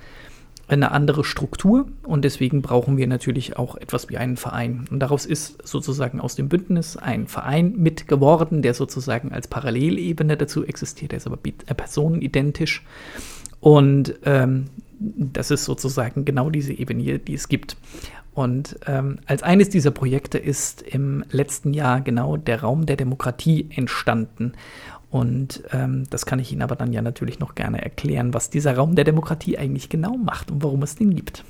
eine 0.69 0.91
andere 0.91 1.23
Struktur 1.23 1.87
und 2.03 2.25
deswegen 2.25 2.63
brauchen 2.63 2.97
wir 2.97 3.07
natürlich 3.07 3.57
auch 3.57 3.77
etwas 3.77 4.09
wie 4.09 4.17
einen 4.17 4.37
Verein. 4.37 4.87
Und 4.91 5.01
daraus 5.01 5.27
ist 5.27 5.67
sozusagen 5.67 6.21
aus 6.21 6.35
dem 6.35 6.49
Bündnis 6.49 6.97
ein 6.97 7.27
Verein 7.27 7.75
mit 7.77 8.09
geworden, 8.09 8.63
der 8.63 8.75
sozusagen 8.75 9.33
als 9.33 9.49
Parallelebene 9.49 10.37
dazu 10.37 10.65
existiert, 10.65 11.13
der 11.13 11.19
ist 11.19 11.27
aber 11.27 11.39
äh, 11.45 11.75
personenidentisch. 11.75 12.83
Und 13.61 14.15
ähm, 14.25 14.67
das 15.17 15.51
ist 15.51 15.65
sozusagen 15.65 16.25
genau 16.25 16.51
diese 16.51 16.73
Ebene, 16.73 17.19
die 17.19 17.35
es 17.35 17.49
gibt. 17.49 17.77
Und 18.35 18.79
ähm, 18.87 19.19
als 19.27 19.43
eines 19.43 19.69
dieser 19.69 19.91
Projekte 19.91 20.39
ist 20.39 20.83
im 20.83 21.25
letzten 21.31 21.75
Jahr 21.75 22.01
genau 22.01 22.37
der 22.37 22.63
Raum 22.63 22.87
der 22.87 22.97
Demokratie 22.97 23.69
entstanden. 23.75 24.53
Und 25.11 25.63
ähm, 25.73 26.05
das 26.09 26.25
kann 26.25 26.39
ich 26.39 26.51
Ihnen 26.53 26.63
aber 26.63 26.75
dann 26.75 26.93
ja 26.95 27.03
natürlich 27.03 27.39
noch 27.39 27.55
gerne 27.55 27.83
erklären, 27.83 28.33
was 28.33 28.49
dieser 28.49 28.77
Raum 28.77 28.95
der 28.95 29.05
Demokratie 29.05 29.59
eigentlich 29.59 29.91
genau 29.91 30.17
macht 30.17 30.51
und 30.51 30.63
warum 30.63 30.83
es 30.83 30.97
den 30.97 31.15
gibt. 31.15 31.45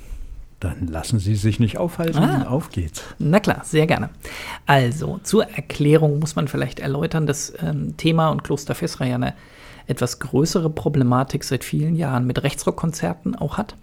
Dann 0.59 0.87
lassen 0.87 1.19
Sie 1.19 1.35
sich 1.35 1.59
nicht 1.59 1.77
aufhalten, 1.77 2.19
ah, 2.19 2.47
auf 2.47 2.69
geht's. 2.69 3.03
Na 3.19 3.39
klar, 3.39 3.61
sehr 3.63 3.87
gerne. 3.87 4.09
Also, 4.65 5.19
zur 5.23 5.45
Erklärung 5.45 6.19
muss 6.19 6.35
man 6.35 6.47
vielleicht 6.47 6.79
erläutern, 6.79 7.25
dass 7.25 7.53
ähm, 7.61 7.95
Thema 7.97 8.29
und 8.29 8.43
Kloster 8.43 8.75
Fesra 8.75 9.05
ja 9.05 9.15
eine 9.15 9.33
etwas 9.87 10.19
größere 10.19 10.69
Problematik 10.69 11.43
seit 11.43 11.63
vielen 11.63 11.95
Jahren 11.95 12.25
mit 12.25 12.43
Rechtsrockkonzerten 12.43 13.35
auch 13.35 13.57
hat 13.57 13.75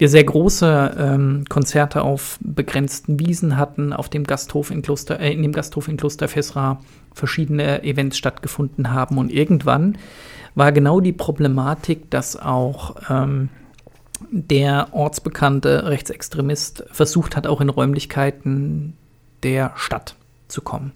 wir 0.00 0.08
sehr 0.08 0.24
große 0.24 0.96
ähm, 0.98 1.44
Konzerte 1.50 2.00
auf 2.00 2.38
begrenzten 2.40 3.20
Wiesen 3.20 3.58
hatten, 3.58 3.92
auf 3.92 4.08
dem 4.08 4.24
Gasthof 4.24 4.70
in 4.70 4.80
Kloster, 4.80 5.20
äh, 5.20 5.30
in 5.30 5.42
dem 5.42 5.52
Gasthof 5.52 5.88
in 5.88 5.98
Kloster 5.98 6.26
Fessra 6.26 6.80
verschiedene 7.12 7.84
Events 7.84 8.16
stattgefunden 8.16 8.92
haben. 8.92 9.18
Und 9.18 9.30
irgendwann 9.30 9.98
war 10.54 10.72
genau 10.72 11.00
die 11.00 11.12
Problematik, 11.12 12.10
dass 12.10 12.34
auch 12.34 12.96
ähm, 13.10 13.50
der 14.30 14.88
ortsbekannte 14.92 15.84
Rechtsextremist 15.84 16.84
versucht 16.90 17.36
hat, 17.36 17.46
auch 17.46 17.60
in 17.60 17.68
Räumlichkeiten 17.68 18.96
der 19.42 19.72
Stadt 19.76 20.14
zu 20.48 20.62
kommen. 20.62 20.92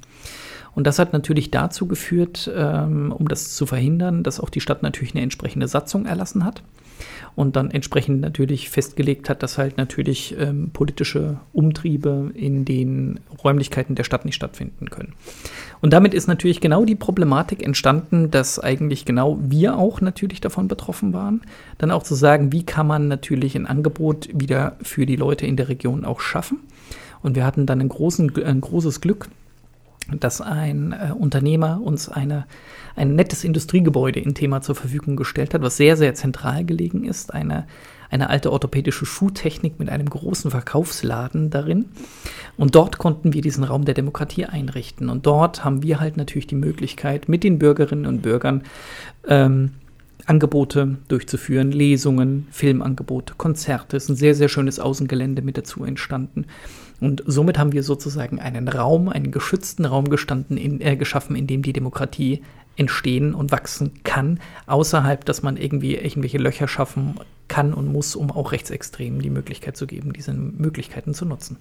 Und 0.75 0.87
das 0.87 0.99
hat 0.99 1.13
natürlich 1.13 1.51
dazu 1.51 1.87
geführt, 1.87 2.51
ähm, 2.55 3.13
um 3.13 3.29
das 3.29 3.55
zu 3.55 3.67
verhindern, 3.67 4.23
dass 4.23 4.41
auch 4.41 4.51
die 4.51 4.61
Stadt 4.61 4.83
natürlich 4.83 5.15
eine 5.15 5.23
entsprechende 5.23 5.69
Satzung 5.69 6.07
erlassen 6.07 6.45
hat 6.45 6.63
und 7.37 7.57
dann 7.57 7.71
entsprechend 7.71 8.21
natürlich 8.21 8.71
festgelegt 8.71 9.29
hat, 9.29 9.43
dass 9.43 9.59
halt 9.59 9.77
natürlich 9.77 10.37
ähm, 10.39 10.71
politische 10.73 11.39
Umtriebe 11.53 12.31
in 12.35 12.65
den 12.65 13.21
Räumlichkeiten 13.43 13.95
der 13.95 14.05
Stadt 14.05 14.25
nicht 14.25 14.37
stattfinden 14.37 14.91
können. 14.91 15.15
Und 15.81 15.93
damit 15.93 16.15
ist 16.15 16.29
natürlich 16.29 16.61
genau 16.61 16.85
die 16.85 16.95
Problematik 16.95 17.63
entstanden, 17.63 18.31
dass 18.31 18.59
eigentlich 18.59 19.05
genau 19.05 19.39
wir 19.41 19.77
auch 19.77 20.01
natürlich 20.01 20.41
davon 20.41 20.69
betroffen 20.69 21.13
waren. 21.13 21.43
Dann 21.79 21.91
auch 21.91 22.05
zu 22.05 22.15
sagen, 22.15 22.53
wie 22.53 22.65
kann 22.65 22.87
man 22.87 23.09
natürlich 23.09 23.57
ein 23.57 23.67
Angebot 23.67 24.29
wieder 24.33 24.77
für 24.83 25.07
die 25.07 25.17
Leute 25.17 25.47
in 25.47 25.57
der 25.57 25.69
Region 25.69 26.05
auch 26.05 26.21
schaffen. 26.21 26.61
Und 27.23 27.37
wir 27.37 27.45
hatten 27.45 27.67
dann 27.67 27.81
ein, 27.81 27.89
großen, 27.89 28.45
ein 28.45 28.61
großes 28.61 29.01
Glück, 29.01 29.29
dass 30.13 30.41
ein 30.41 30.93
äh, 30.93 31.13
Unternehmer 31.13 31.81
uns 31.83 32.09
eine, 32.09 32.47
ein 32.97 33.15
nettes 33.15 33.45
Industriegebäude 33.45 34.21
in 34.21 34.35
Thema 34.35 34.61
zur 34.61 34.75
Verfügung 34.75 35.17
gestellt 35.17 35.55
hat, 35.55 35.63
was 35.63 35.77
sehr, 35.77 35.97
sehr 35.97 36.15
zentral 36.15 36.65
gelegen 36.65 37.05
ist. 37.05 37.33
Eine, 37.33 37.67
eine 38.11 38.31
alte 38.31 38.53
orthopädische 38.53 39.07
Schuhtechnik 39.07 39.79
mit 39.79 39.89
einem 39.89 40.09
großen 40.09 40.51
Verkaufsladen 40.51 41.51
darin. 41.51 41.87
Und 42.57 42.75
dort 42.75 42.99
konnten 42.99 43.33
wir 43.33 43.41
diesen 43.41 43.65
Raum 43.65 43.85
der 43.85 43.95
Demokratie 43.95 44.45
einrichten. 44.45 45.09
Und 45.09 45.27
dort 45.27 45.65
haben 45.65 45.83
wir 45.83 46.01
halt 46.01 46.17
natürlich 46.17 46.47
die 46.47 46.55
Möglichkeit, 46.55 47.29
mit 47.29 47.43
den 47.43 47.59
Bürgerinnen 47.59 48.07
und 48.07 48.23
Bürgern 48.23 48.63
ähm, 49.27 49.73
Angebote 50.27 50.97
durchzuführen, 51.09 51.71
Lesungen, 51.71 52.47
Filmangebote, 52.51 53.35
Konzerte. 53.37 53.97
Es 53.97 54.05
ist 54.05 54.11
ein 54.11 54.17
sehr, 54.17 54.35
sehr 54.35 54.49
schönes 54.49 54.79
Außengelände 54.79 55.43
mit 55.43 55.59
dazu 55.59 55.85
entstanden. 55.85 56.47
Und 57.01 57.23
somit 57.27 57.59
haben 57.59 57.73
wir 57.73 57.83
sozusagen 57.83 58.41
einen 58.41 58.69
Raum, 58.69 59.09
einen 59.09 59.31
geschützten 59.31 59.85
Raum 59.85 60.09
gestanden, 60.09 60.57
in, 60.57 60.81
äh, 60.81 60.97
geschaffen, 60.97 61.37
in 61.37 61.47
dem 61.47 61.63
die 61.63 61.73
Demokratie 61.73 62.43
entstehen 62.77 63.35
und 63.35 63.53
wachsen 63.53 63.93
kann, 64.05 64.41
außerhalb, 64.67 65.25
dass 65.25 65.43
man 65.43 65.57
irgendwie 65.57 65.95
irgendwelche 65.95 66.39
Löcher 66.39 66.67
schaffen 66.67 67.21
kann 67.47 67.75
und 67.75 67.93
muss, 67.93 68.17
um 68.17 68.31
auch 68.31 68.53
Rechtsextremen 68.53 69.21
die 69.21 69.31
Möglichkeit 69.31 69.77
zu 69.77 69.87
geben, 69.87 70.13
diese 70.13 70.33
Möglichkeiten 70.33 71.15
zu 71.15 71.25
nutzen. 71.25 71.57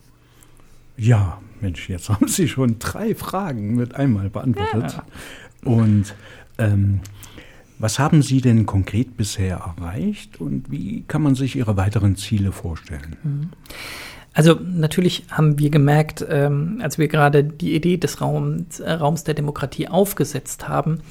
Ja, 0.97 1.41
Mensch, 1.61 1.89
jetzt 1.89 2.09
haben 2.09 2.27
Sie 2.27 2.47
schon 2.47 2.79
drei 2.79 3.15
Fragen 3.15 3.75
mit 3.75 3.95
einmal 3.95 4.29
beantwortet. 4.29 4.93
Ja. 4.93 5.05
Und 5.65 6.15
ähm, 6.57 7.01
Was 7.79 7.99
haben 7.99 8.21
Sie 8.21 8.39
denn 8.39 8.65
konkret 8.65 9.17
bisher 9.17 9.57
erreicht 9.57 10.39
und 10.39 10.71
wie 10.71 11.03
kann 11.07 11.21
man 11.21 11.35
sich 11.35 11.55
Ihre 11.55 11.75
weiteren 11.75 12.15
Ziele 12.15 12.51
vorstellen? 12.51 13.17
Mhm. 13.23 13.49
Also 14.33 14.59
natürlich 14.63 15.25
haben 15.29 15.59
wir 15.59 15.69
gemerkt, 15.69 16.25
ähm, 16.27 16.79
als 16.81 16.97
wir 16.97 17.07
gerade 17.07 17.43
die 17.43 17.75
Idee 17.75 17.97
des 17.97 18.19
Raums, 18.19 18.79
äh, 18.79 18.91
Raums 18.91 19.23
der 19.23 19.35
Demokratie 19.35 19.87
aufgesetzt 19.87 20.67
haben, 20.67 21.01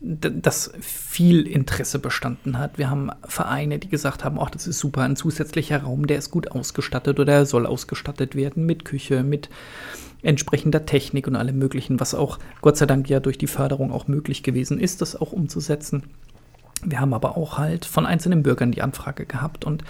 dass 0.00 0.70
viel 0.80 1.46
Interesse 1.46 1.98
bestanden 1.98 2.58
hat. 2.58 2.78
Wir 2.78 2.88
haben 2.88 3.10
Vereine, 3.26 3.80
die 3.80 3.88
gesagt 3.88 4.24
haben, 4.24 4.38
ach, 4.38 4.50
das 4.50 4.68
ist 4.68 4.78
super, 4.78 5.02
ein 5.02 5.16
zusätzlicher 5.16 5.82
Raum, 5.82 6.06
der 6.06 6.18
ist 6.18 6.30
gut 6.30 6.52
ausgestattet 6.52 7.18
oder 7.18 7.32
er 7.32 7.46
soll 7.46 7.66
ausgestattet 7.66 8.36
werden 8.36 8.64
mit 8.64 8.84
Küche, 8.84 9.24
mit 9.24 9.48
entsprechender 10.22 10.86
Technik 10.86 11.26
und 11.26 11.34
allem 11.34 11.58
Möglichen, 11.58 11.98
was 11.98 12.14
auch 12.14 12.38
Gott 12.60 12.76
sei 12.76 12.86
Dank 12.86 13.08
ja 13.08 13.18
durch 13.18 13.38
die 13.38 13.46
Förderung 13.48 13.92
auch 13.92 14.06
möglich 14.06 14.42
gewesen 14.42 14.78
ist, 14.78 15.00
das 15.00 15.16
auch 15.16 15.32
umzusetzen. 15.32 16.04
Wir 16.84 17.00
haben 17.00 17.14
aber 17.14 17.36
auch 17.36 17.58
halt 17.58 17.84
von 17.84 18.06
einzelnen 18.06 18.44
Bürgern 18.44 18.70
die 18.70 18.82
Anfrage 18.82 19.26
gehabt 19.26 19.64
und 19.64 19.82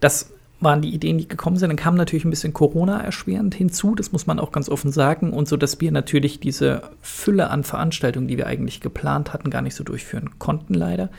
das 0.00 0.32
waren 0.64 0.82
die 0.82 0.92
Ideen, 0.92 1.18
die 1.18 1.28
gekommen 1.28 1.56
sind. 1.56 1.68
Dann 1.68 1.76
kam 1.76 1.94
natürlich 1.94 2.24
ein 2.24 2.30
bisschen 2.30 2.52
Corona 2.52 3.00
erschwerend 3.00 3.54
hinzu, 3.54 3.94
das 3.94 4.12
muss 4.12 4.26
man 4.26 4.38
auch 4.38 4.50
ganz 4.50 4.68
offen 4.68 4.90
sagen. 4.90 5.32
Und 5.32 5.46
so, 5.46 5.56
dass 5.56 5.80
wir 5.80 5.92
natürlich 5.92 6.40
diese 6.40 6.82
Fülle 7.00 7.50
an 7.50 7.62
Veranstaltungen, 7.62 8.26
die 8.26 8.36
wir 8.36 8.46
eigentlich 8.46 8.80
geplant 8.80 9.32
hatten, 9.32 9.50
gar 9.50 9.62
nicht 9.62 9.74
so 9.74 9.84
durchführen 9.84 10.30
konnten, 10.38 10.74
leider. 10.74 11.10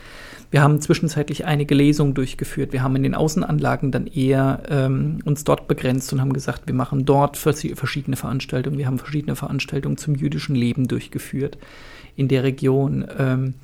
Wir 0.50 0.62
haben 0.62 0.80
zwischenzeitlich 0.80 1.44
einige 1.44 1.74
Lesungen 1.74 2.14
durchgeführt. 2.14 2.72
Wir 2.72 2.82
haben 2.82 2.94
in 2.96 3.02
den 3.02 3.14
Außenanlagen 3.14 3.90
dann 3.90 4.06
eher 4.06 4.62
ähm, 4.68 5.18
uns 5.24 5.44
dort 5.44 5.66
begrenzt 5.68 6.12
und 6.12 6.20
haben 6.20 6.32
gesagt, 6.32 6.62
wir 6.66 6.74
machen 6.74 7.04
dort 7.04 7.36
verschiedene 7.36 8.16
Veranstaltungen. 8.16 8.78
Wir 8.78 8.86
haben 8.86 8.98
verschiedene 8.98 9.36
Veranstaltungen 9.36 9.96
zum 9.96 10.14
jüdischen 10.14 10.54
Leben 10.54 10.86
durchgeführt 10.88 11.58
in 12.14 12.28
der 12.28 12.44
Region, 12.44 13.06
ähm, 13.18 13.54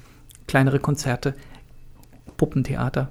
kleinere 0.46 0.80
Konzerte, 0.80 1.34
Puppentheater 2.36 3.10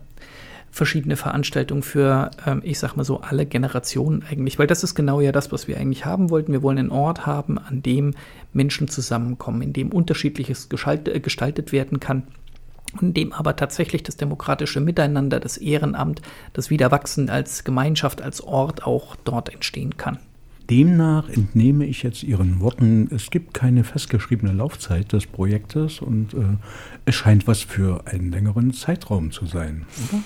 verschiedene 0.71 1.17
Veranstaltungen 1.17 1.83
für, 1.83 2.31
ähm, 2.45 2.61
ich 2.63 2.79
sag 2.79 2.95
mal 2.95 3.03
so, 3.03 3.21
alle 3.21 3.45
Generationen 3.45 4.23
eigentlich, 4.29 4.57
weil 4.57 4.67
das 4.67 4.83
ist 4.83 4.95
genau 4.95 5.19
ja 5.19 5.31
das, 5.31 5.51
was 5.51 5.67
wir 5.67 5.77
eigentlich 5.77 6.05
haben 6.05 6.29
wollten. 6.29 6.53
Wir 6.53 6.63
wollen 6.63 6.77
einen 6.77 6.91
Ort 6.91 7.25
haben, 7.25 7.57
an 7.57 7.83
dem 7.83 8.15
Menschen 8.53 8.87
zusammenkommen, 8.87 9.61
in 9.61 9.73
dem 9.73 9.91
unterschiedliches 9.91 10.69
äh, 10.71 11.19
gestaltet 11.19 11.71
werden 11.71 11.99
kann 11.99 12.23
in 12.99 13.13
dem 13.13 13.31
aber 13.31 13.55
tatsächlich 13.55 14.03
das 14.03 14.17
demokratische 14.17 14.81
Miteinander, 14.81 15.39
das 15.39 15.55
Ehrenamt, 15.55 16.21
das 16.51 16.69
Wiederwachsen 16.69 17.29
als 17.29 17.63
Gemeinschaft, 17.63 18.21
als 18.21 18.41
Ort 18.41 18.85
auch 18.85 19.15
dort 19.23 19.53
entstehen 19.53 19.95
kann. 19.95 20.19
Demnach 20.71 21.27
entnehme 21.27 21.85
ich 21.85 22.01
jetzt 22.01 22.23
Ihren 22.23 22.61
Worten, 22.61 23.09
es 23.13 23.29
gibt 23.29 23.53
keine 23.53 23.83
festgeschriebene 23.83 24.53
Laufzeit 24.53 25.11
des 25.11 25.27
Projektes 25.27 25.99
und 25.99 26.33
äh, 26.33 26.37
es 27.03 27.15
scheint 27.15 27.45
was 27.45 27.59
für 27.59 28.07
einen 28.07 28.31
längeren 28.31 28.71
Zeitraum 28.71 29.31
zu 29.31 29.45
sein, 29.45 29.85
oder? 30.07 30.23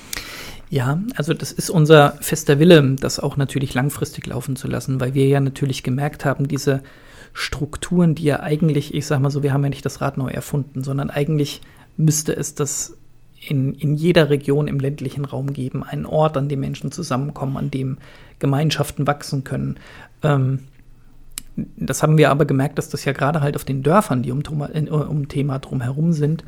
Ja, 0.70 1.02
also 1.16 1.34
das 1.34 1.52
ist 1.52 1.72
unser 1.72 2.18
fester 2.22 2.60
Wille, 2.60 2.96
das 3.00 3.20
auch 3.20 3.38
natürlich 3.38 3.74
langfristig 3.74 4.28
laufen 4.28 4.56
zu 4.56 4.68
lassen, 4.68 5.00
weil 5.00 5.16
wir 5.16 5.28
ja 5.28 5.40
natürlich 5.40 5.82
gemerkt 5.82 6.26
haben, 6.26 6.48
diese 6.48 6.84
Strukturen, 7.34 8.14
die 8.14 8.26
ja 8.26 8.42
eigentlich, 8.42 8.94
ich 8.94 9.08
sag 9.08 9.22
mal 9.22 9.32
so, 9.32 9.42
wir 9.42 9.52
haben 9.52 9.64
ja 9.64 9.70
nicht 9.70 9.86
das 9.86 10.00
Rad 10.00 10.18
neu 10.18 10.30
erfunden, 10.30 10.84
sondern 10.84 11.10
eigentlich 11.10 11.62
müsste 11.98 12.36
es 12.36 12.54
das 12.54 12.98
in, 13.50 13.74
in 13.76 13.96
jeder 13.96 14.30
Region 14.30 14.68
im 14.68 14.80
ländlichen 14.80 15.26
Raum 15.26 15.54
geben, 15.54 15.84
einen 15.84 16.06
Ort, 16.06 16.38
an 16.38 16.50
dem 16.50 16.60
Menschen 16.60 16.92
zusammenkommen, 16.92 17.58
an 17.58 17.72
dem 17.72 17.98
Gemeinschaften 18.40 19.08
wachsen 19.08 19.44
können. 19.44 19.78
Ähm, 20.24 20.60
das 21.56 22.04
haben 22.04 22.18
wir 22.18 22.32
aber 22.32 22.46
gemerkt, 22.46 22.78
dass 22.78 22.90
das 22.90 23.06
ja 23.06 23.14
gerade 23.14 23.42
halt 23.42 23.56
auf 23.56 23.64
den 23.64 23.84
Dörfern, 23.84 24.24
die 24.24 24.32
um, 24.32 24.42
um 24.42 25.28
Thema 25.28 25.60
drumherum 25.60 26.12
sind, 26.12 26.44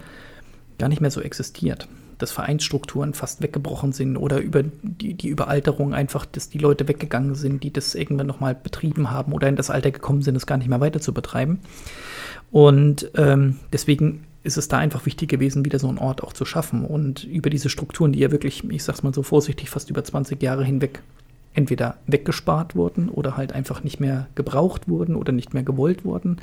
gar 0.77 0.89
nicht 0.89 1.01
mehr 1.01 1.11
so 1.11 1.21
existiert. 1.21 1.87
Dass 2.17 2.31
Vereinsstrukturen 2.31 3.13
fast 3.13 3.41
weggebrochen 3.41 3.93
sind 3.93 4.17
oder 4.17 4.39
über 4.39 4.63
die, 4.63 5.13
die 5.13 5.29
Überalterung 5.29 5.93
einfach, 5.93 6.25
dass 6.25 6.49
die 6.49 6.57
Leute 6.57 6.87
weggegangen 6.87 7.35
sind, 7.35 7.63
die 7.63 7.71
das 7.71 7.95
irgendwann 7.95 8.27
nochmal 8.27 8.55
betrieben 8.55 9.11
haben 9.11 9.33
oder 9.33 9.47
in 9.47 9.55
das 9.55 9.69
Alter 9.69 9.91
gekommen 9.91 10.23
sind, 10.23 10.35
es 10.35 10.47
gar 10.47 10.57
nicht 10.57 10.67
mehr 10.67 10.81
weiter 10.81 10.99
zu 10.99 11.13
betreiben. 11.13 11.59
Und 12.51 13.11
ähm, 13.15 13.59
deswegen 13.71 14.23
ist 14.43 14.57
es 14.57 14.67
da 14.67 14.77
einfach 14.77 15.05
wichtig 15.05 15.29
gewesen, 15.29 15.65
wieder 15.65 15.79
so 15.79 15.87
einen 15.89 15.97
Ort 15.97 16.23
auch 16.23 16.33
zu 16.33 16.45
schaffen 16.45 16.85
und 16.85 17.23
über 17.23 17.49
diese 17.49 17.69
Strukturen, 17.69 18.11
die 18.11 18.19
ja 18.19 18.31
wirklich, 18.31 18.63
ich 18.69 18.83
sag's 18.83 19.03
mal 19.03 19.13
so 19.13 19.23
vorsichtig, 19.23 19.69
fast 19.69 19.89
über 19.89 20.03
20 20.03 20.41
Jahre 20.41 20.63
hinweg 20.63 21.01
entweder 21.53 21.97
weggespart 22.05 22.75
wurden 22.75 23.09
oder 23.09 23.35
halt 23.35 23.51
einfach 23.51 23.83
nicht 23.83 23.99
mehr 23.99 24.27
gebraucht 24.35 24.87
wurden 24.87 25.15
oder 25.15 25.31
nicht 25.31 25.53
mehr 25.53 25.63
gewollt 25.63 26.05
wurden, 26.05 26.37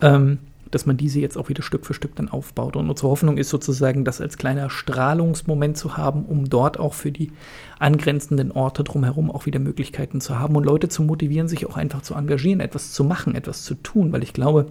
ähm, 0.00 0.38
dass 0.70 0.86
man 0.86 0.96
diese 0.96 1.20
jetzt 1.20 1.36
auch 1.36 1.48
wieder 1.48 1.62
Stück 1.62 1.86
für 1.86 1.94
Stück 1.94 2.14
dann 2.16 2.28
aufbaut. 2.28 2.76
Und 2.76 2.90
unsere 2.90 3.08
Hoffnung 3.08 3.38
ist 3.38 3.48
sozusagen, 3.48 4.04
das 4.04 4.20
als 4.20 4.36
kleiner 4.36 4.70
Strahlungsmoment 4.70 5.76
zu 5.76 5.96
haben, 5.96 6.24
um 6.24 6.48
dort 6.48 6.78
auch 6.78 6.94
für 6.94 7.12
die 7.12 7.32
angrenzenden 7.78 8.52
Orte 8.52 8.84
drumherum 8.84 9.30
auch 9.30 9.46
wieder 9.46 9.58
Möglichkeiten 9.58 10.20
zu 10.20 10.38
haben 10.38 10.56
und 10.56 10.64
Leute 10.64 10.88
zu 10.88 11.02
motivieren, 11.02 11.48
sich 11.48 11.66
auch 11.66 11.76
einfach 11.76 12.02
zu 12.02 12.14
engagieren, 12.14 12.60
etwas 12.60 12.92
zu 12.92 13.04
machen, 13.04 13.34
etwas 13.34 13.64
zu 13.64 13.74
tun, 13.74 14.12
weil 14.12 14.22
ich 14.22 14.32
glaube, 14.32 14.66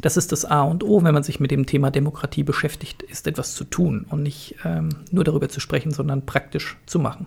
das 0.00 0.16
ist 0.16 0.32
das 0.32 0.44
A 0.44 0.62
und 0.62 0.84
O, 0.84 1.02
wenn 1.02 1.14
man 1.14 1.22
sich 1.22 1.40
mit 1.40 1.50
dem 1.50 1.66
Thema 1.66 1.90
Demokratie 1.90 2.42
beschäftigt, 2.42 3.02
ist 3.02 3.26
etwas 3.26 3.54
zu 3.54 3.64
tun 3.64 4.06
und 4.08 4.22
nicht 4.22 4.56
ähm, 4.64 4.90
nur 5.10 5.24
darüber 5.24 5.48
zu 5.48 5.60
sprechen, 5.60 5.92
sondern 5.92 6.26
praktisch 6.26 6.76
zu 6.86 6.98
machen. 6.98 7.26